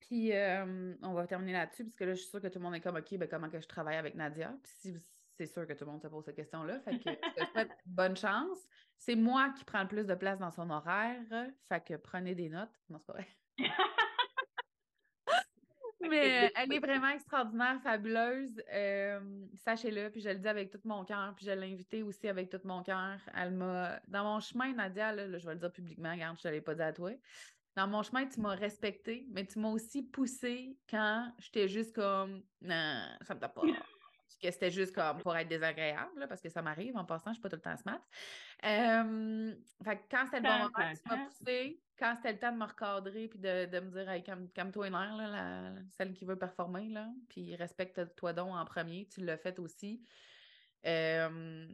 [0.00, 2.64] Puis, euh, on va terminer là-dessus, parce que là, je suis sûre que tout le
[2.64, 4.54] monde est comme, OK, ben, comment que je travaille avec Nadia?
[4.62, 4.94] Puis,
[5.36, 6.78] c'est sûr que tout le monde se pose cette question-là.
[6.80, 8.58] Fait que, je souhaite bonne chance.
[8.98, 11.22] C'est moi qui prends le plus de place dans son horaire.
[11.68, 12.78] Fait que prenez des notes.
[12.90, 13.28] Non, c'est pas vrai.
[16.00, 18.60] Mais elle est vraiment extraordinaire, fabuleuse.
[18.72, 19.20] Euh,
[19.54, 22.50] sachez-le, puis je le dis avec tout mon cœur, puis je l'ai invitée aussi avec
[22.50, 23.18] tout mon cœur.
[23.34, 24.00] Elle m'a.
[24.08, 26.74] Dans mon chemin, Nadia, là, je vais le dire publiquement, regarde, je ne l'ai pas
[26.74, 27.10] dit à toi.
[27.76, 32.42] Dans mon chemin, tu m'as respecté, mais tu m'as aussi poussé quand j'étais juste comme
[32.60, 33.62] non, ça me tape pas.
[34.44, 37.34] que c'était juste comme pour être désagréable, parce que ça m'arrive en passant, je ne
[37.34, 38.00] suis pas tout le temps smart.
[38.64, 41.80] Euh, fait quand c'était le bon moment, tu m'as poussé.
[41.96, 44.94] Quand c'était le temps de me recadrer puis de, de me dire hey, calme-toi une
[44.94, 49.58] heure, là, celle qui veut performer, là, puis respecte-toi donc en premier, tu l'as fait
[49.58, 50.02] aussi.
[50.86, 51.68] Euh,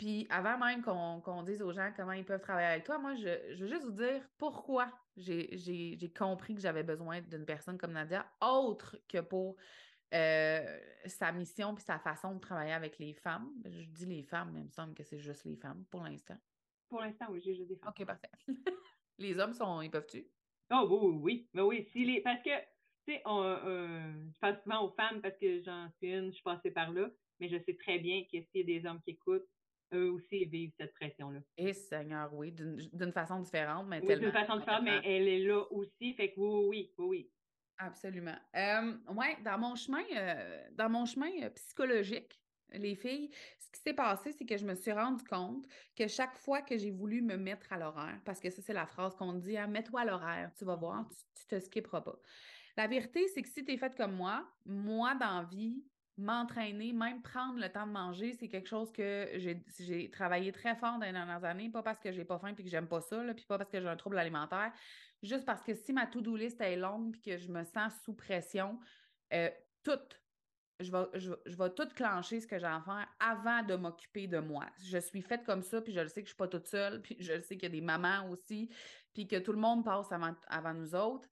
[0.00, 3.54] puis avant même qu'on dise aux gens comment ils peuvent travailler avec toi, moi, je,
[3.54, 8.26] je veux juste vous dire pourquoi j'ai compris que j'avais besoin d'une personne comme Nadia,
[8.40, 9.56] autre que pour
[10.14, 13.50] euh, sa mission puis sa façon de travailler avec les femmes.
[13.64, 16.38] Je dis les femmes, mais il me semble que c'est juste les femmes pour l'instant.
[16.88, 17.90] Pour l'instant, oui, j'ai juste des femmes.
[17.90, 18.30] OK, parfait.
[19.20, 20.26] les hommes, sont, ils peuvent-tu?
[20.72, 21.62] Oh, oui, oui, oui.
[21.62, 21.88] oui.
[21.92, 22.58] Si les, parce que,
[23.06, 26.42] tu sais, euh, je pense souvent aux femmes parce que j'en suis une, je suis
[26.42, 27.08] passée par là,
[27.38, 29.48] mais je sais très bien que s'il y a des hommes qui écoutent,
[29.92, 31.40] eux aussi vivent cette pression-là.
[31.56, 35.44] Et eh, Seigneur, oui, d'une façon différente, mais oui, d'une façon différente, mais elle est
[35.44, 36.14] là aussi.
[36.14, 37.30] Fait que oui, oui, oui, oui.
[37.78, 38.36] Absolument.
[38.54, 42.39] Euh, oui, dans mon chemin, euh, dans mon chemin euh, psychologique,
[42.72, 45.66] les filles, ce qui s'est passé, c'est que je me suis rendu compte
[45.96, 48.86] que chaque fois que j'ai voulu me mettre à l'horaire, parce que ça, c'est la
[48.86, 52.18] phrase qu'on dit, hein, mets-toi à l'horaire, tu vas voir, tu, tu te skipperas pas.
[52.76, 55.84] La vérité, c'est que si tu es faite comme moi, moi, dans vie,
[56.20, 59.28] m'entraîner, même prendre le temps de manger, c'est quelque chose que
[59.78, 62.64] j'ai travaillé très fort dans les dernières années, pas parce que j'ai pas faim puis
[62.64, 64.72] que j'aime pas ça, puis pas parce que j'ai un trouble alimentaire,
[65.22, 68.14] juste parce que si ma to-do list est longue puis que je me sens sous
[68.14, 68.78] pression,
[69.32, 69.50] euh,
[69.82, 69.98] tout,
[70.80, 74.38] je vais, je, vais tout clencher ce que j'ai à faire avant de m'occuper de
[74.38, 74.66] moi.
[74.82, 77.02] Je suis faite comme ça, puis je le sais que je suis pas toute seule,
[77.02, 78.70] puis je le sais qu'il y a des mamans aussi,
[79.12, 81.28] puis que tout le monde passe avant, avant nous autres.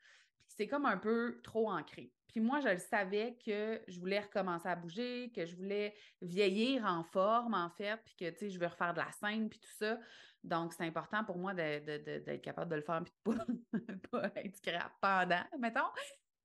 [0.47, 2.13] Puis c'est comme un peu trop ancré.
[2.29, 6.85] Puis moi, je le savais que je voulais recommencer à bouger, que je voulais vieillir
[6.85, 9.59] en forme, en fait, puis que, tu sais, je veux refaire de la scène, puis
[9.59, 9.99] tout ça.
[10.45, 13.47] Donc, c'est important pour moi d'être capable de le faire, puis de pas,
[14.11, 15.81] pas être scrap pendant, mettons.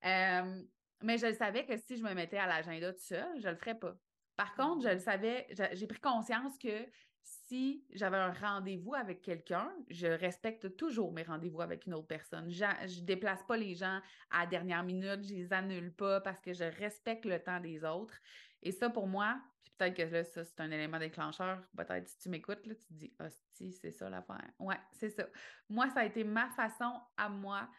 [0.05, 0.63] Euh,
[1.03, 3.55] mais je le savais que si je me mettais à l'agenda tout seul, je le
[3.55, 3.95] ferais pas.
[4.35, 6.87] Par contre, je le savais, j'ai pris conscience que
[7.23, 12.49] si j'avais un rendez-vous avec quelqu'un, je respecte toujours mes rendez-vous avec une autre personne.
[12.49, 14.01] Je ne déplace pas les gens
[14.31, 17.83] à la dernière minute, je les annule pas parce que je respecte le temps des
[17.83, 18.17] autres.
[18.61, 21.61] Et ça, pour moi, puis peut-être que là, ça, c'est un élément déclencheur.
[21.77, 24.49] Peut-être si tu m'écoutes, là, tu te dis, hostie, c'est ça l'affaire.
[24.59, 25.25] Ouais, c'est ça.
[25.69, 27.69] Moi, ça a été ma façon à moi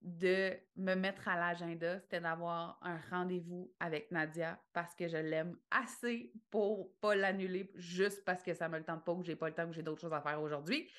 [0.00, 5.58] de me mettre à l'agenda, c'était d'avoir un rendez-vous avec Nadia parce que je l'aime
[5.70, 9.48] assez pour pas l'annuler juste parce que ça me le tente pas ou j'ai pas
[9.48, 10.90] le temps ou j'ai d'autres choses à faire aujourd'hui.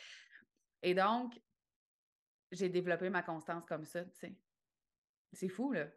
[0.84, 1.40] Et donc,
[2.52, 4.40] j'ai développé ma constance comme ça, tu sais.
[5.34, 5.88] C'est fou, là.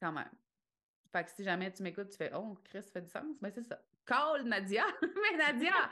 [0.00, 0.30] Quand même.
[1.10, 3.36] Fait que si jamais tu m'écoutes, tu fais Oh, Chris, ça fait du sens.
[3.40, 3.82] Mais c'est ça.
[4.06, 4.84] Call Nadia!
[5.02, 5.90] Mais Nadia!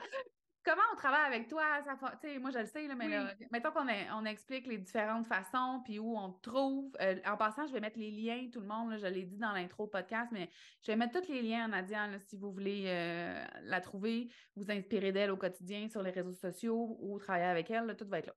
[0.64, 1.62] Comment on travaille avec toi?
[1.82, 1.96] Ça,
[2.38, 5.98] moi, je le sais, là, mais là, mettons qu'on on explique les différentes façons, puis
[5.98, 6.92] où on te trouve.
[7.00, 9.38] Euh, en passant, je vais mettre les liens, tout le monde, là, je l'ai dit
[9.38, 10.50] dans l'intro podcast, mais
[10.82, 14.70] je vais mettre tous les liens, Nadia, là, si vous voulez euh, la trouver, vous
[14.70, 18.26] inspirer d'elle au quotidien sur les réseaux sociaux ou travailler avec elle, tout va être
[18.26, 18.34] là.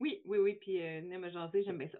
[0.00, 1.98] Oui, oui, oui, puis euh, me jaser, j'aime bien ça.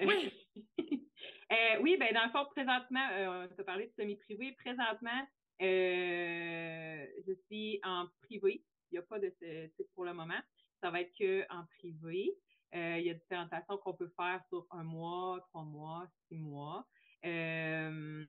[0.00, 0.32] Oui.
[1.52, 4.56] Euh, oui, ben dans le fond, présentement, on t'a parlé de semi-privé.
[4.58, 5.28] Présentement,
[5.60, 8.64] je suis en privé.
[8.92, 9.28] Il n'y a pas de
[9.76, 10.40] type pour le moment.
[10.80, 12.36] Ça va être que en privé.
[12.74, 16.36] Euh, il y a différentes façons qu'on peut faire sur un mois, trois mois, six
[16.36, 16.86] mois.
[17.24, 18.24] Euh,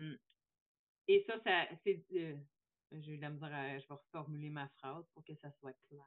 [1.08, 2.04] et ça, ça c'est.
[2.92, 6.06] J'ai eu la misère je vais reformuler ma phrase pour que ça soit clair.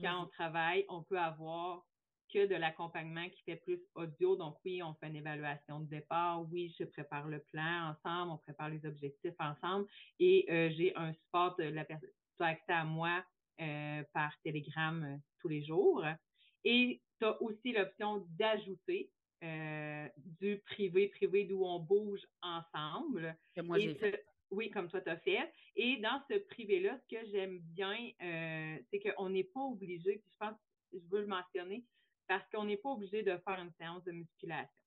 [0.00, 1.86] Quand on travaille, on peut avoir
[2.32, 4.36] que de l'accompagnement qui fait plus audio.
[4.36, 6.42] Donc oui, on fait une évaluation de départ.
[6.50, 9.86] Oui, je prépare le plan ensemble, on prépare les objectifs ensemble.
[10.18, 13.24] Et euh, j'ai un support de la personne, tu as accès à moi
[13.60, 16.04] euh, par télégramme euh, tous les jours.
[16.64, 19.10] Et tu as aussi l'option d'ajouter
[20.40, 23.36] du privé-privé d'où on bouge ensemble.
[23.56, 24.24] moi, j'ai fait.
[24.52, 25.52] Oui, comme toi, tu as fait.
[25.74, 30.36] Et dans ce privé-là, ce que j'aime bien, c'est qu'on n'est pas obligé, puis je
[30.38, 30.56] pense,
[30.92, 31.84] je veux le mentionner,
[32.28, 34.81] parce qu'on n'est pas obligé de faire une séance de musculation.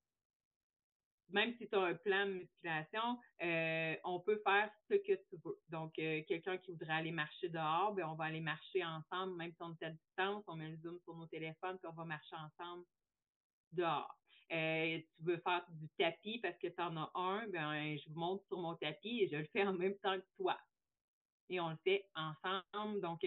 [1.30, 5.38] Même si tu as un plan de musculation, euh, on peut faire ce que tu
[5.44, 5.60] veux.
[5.70, 9.52] Donc, euh, quelqu'un qui voudrait aller marcher dehors, ben, on va aller marcher ensemble, même
[9.52, 12.06] si on est à distance, on met le zoom sur nos téléphones, puis on va
[12.06, 12.86] marcher ensemble
[13.72, 14.16] dehors.
[14.52, 18.44] Euh, tu veux faire du tapis parce que tu en as un, ben, je monte
[18.48, 20.58] sur mon tapis et je le fais en même temps que toi
[21.50, 23.02] et on le fait ensemble.
[23.02, 23.26] Donc,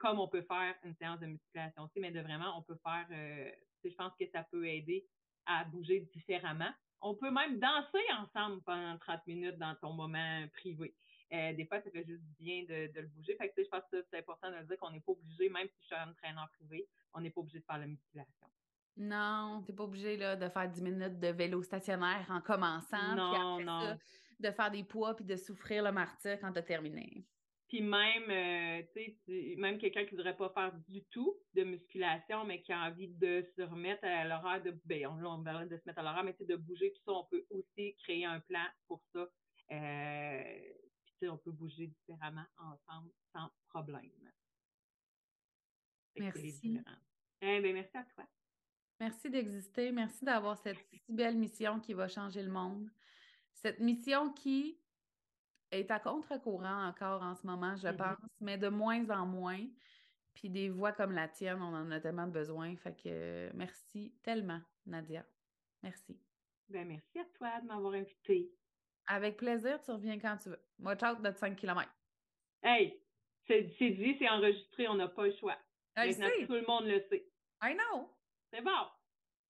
[0.00, 3.06] comme on peut faire une séance de musculation aussi, mais de vraiment, on peut faire,
[3.10, 5.06] je pense que ça peut aider
[5.46, 6.72] à bouger différemment.
[7.00, 10.94] On peut même danser ensemble pendant 30 minutes dans ton moment privé.
[11.30, 13.36] des fois, ça fait juste bien de, le bouger.
[13.36, 15.74] Fait que, je pense que c'est important de dire qu'on n'est pas obligé, même si
[15.82, 18.46] je suis un entraîneur privé, on n'est pas obligé de faire la musculation.
[18.96, 23.14] Non, tu n'es pas obligé là, de faire 10 minutes de vélo stationnaire en commençant.
[23.16, 23.98] Non, non.
[24.40, 27.24] de faire des poids puis de souffrir le martyr quand tu as terminé.
[27.74, 31.64] Puis même, euh, tu sais, même quelqu'un qui ne voudrait pas faire du tout de
[31.64, 35.76] musculation, mais qui a envie de se remettre à l'horaire de, ben, on, on de
[35.76, 38.64] se mettre à l'horaire, mais de bouger, tout ça, on peut aussi créer un plan
[38.86, 39.28] pour ça.
[39.72, 40.72] Euh,
[41.18, 44.08] puis on peut bouger différemment ensemble sans problème.
[46.16, 46.80] Merci.
[47.40, 48.24] Eh ben, merci à toi.
[49.00, 49.90] Merci d'exister.
[49.90, 52.88] Merci d'avoir cette si belle mission qui va changer le monde.
[53.52, 54.78] Cette mission qui,
[55.74, 57.96] est à contre-courant encore en ce moment, je mm-hmm.
[57.96, 59.60] pense, mais de moins en moins.
[60.34, 62.74] Puis des voix comme la tienne, on en a tellement besoin.
[62.76, 65.24] Fait que merci tellement, Nadia.
[65.82, 66.18] Merci.
[66.68, 68.50] Ben, merci à toi de m'avoir invité.
[69.06, 70.60] Avec plaisir, tu reviens quand tu veux.
[70.80, 71.88] Watch out de 5 km.
[72.62, 73.00] Hey,
[73.46, 75.56] c'est dit, c'est enregistré, on n'a pas le choix.
[75.96, 77.28] Maintenant, tout le monde le sait.
[77.62, 78.10] I know.
[78.50, 78.70] C'est bon.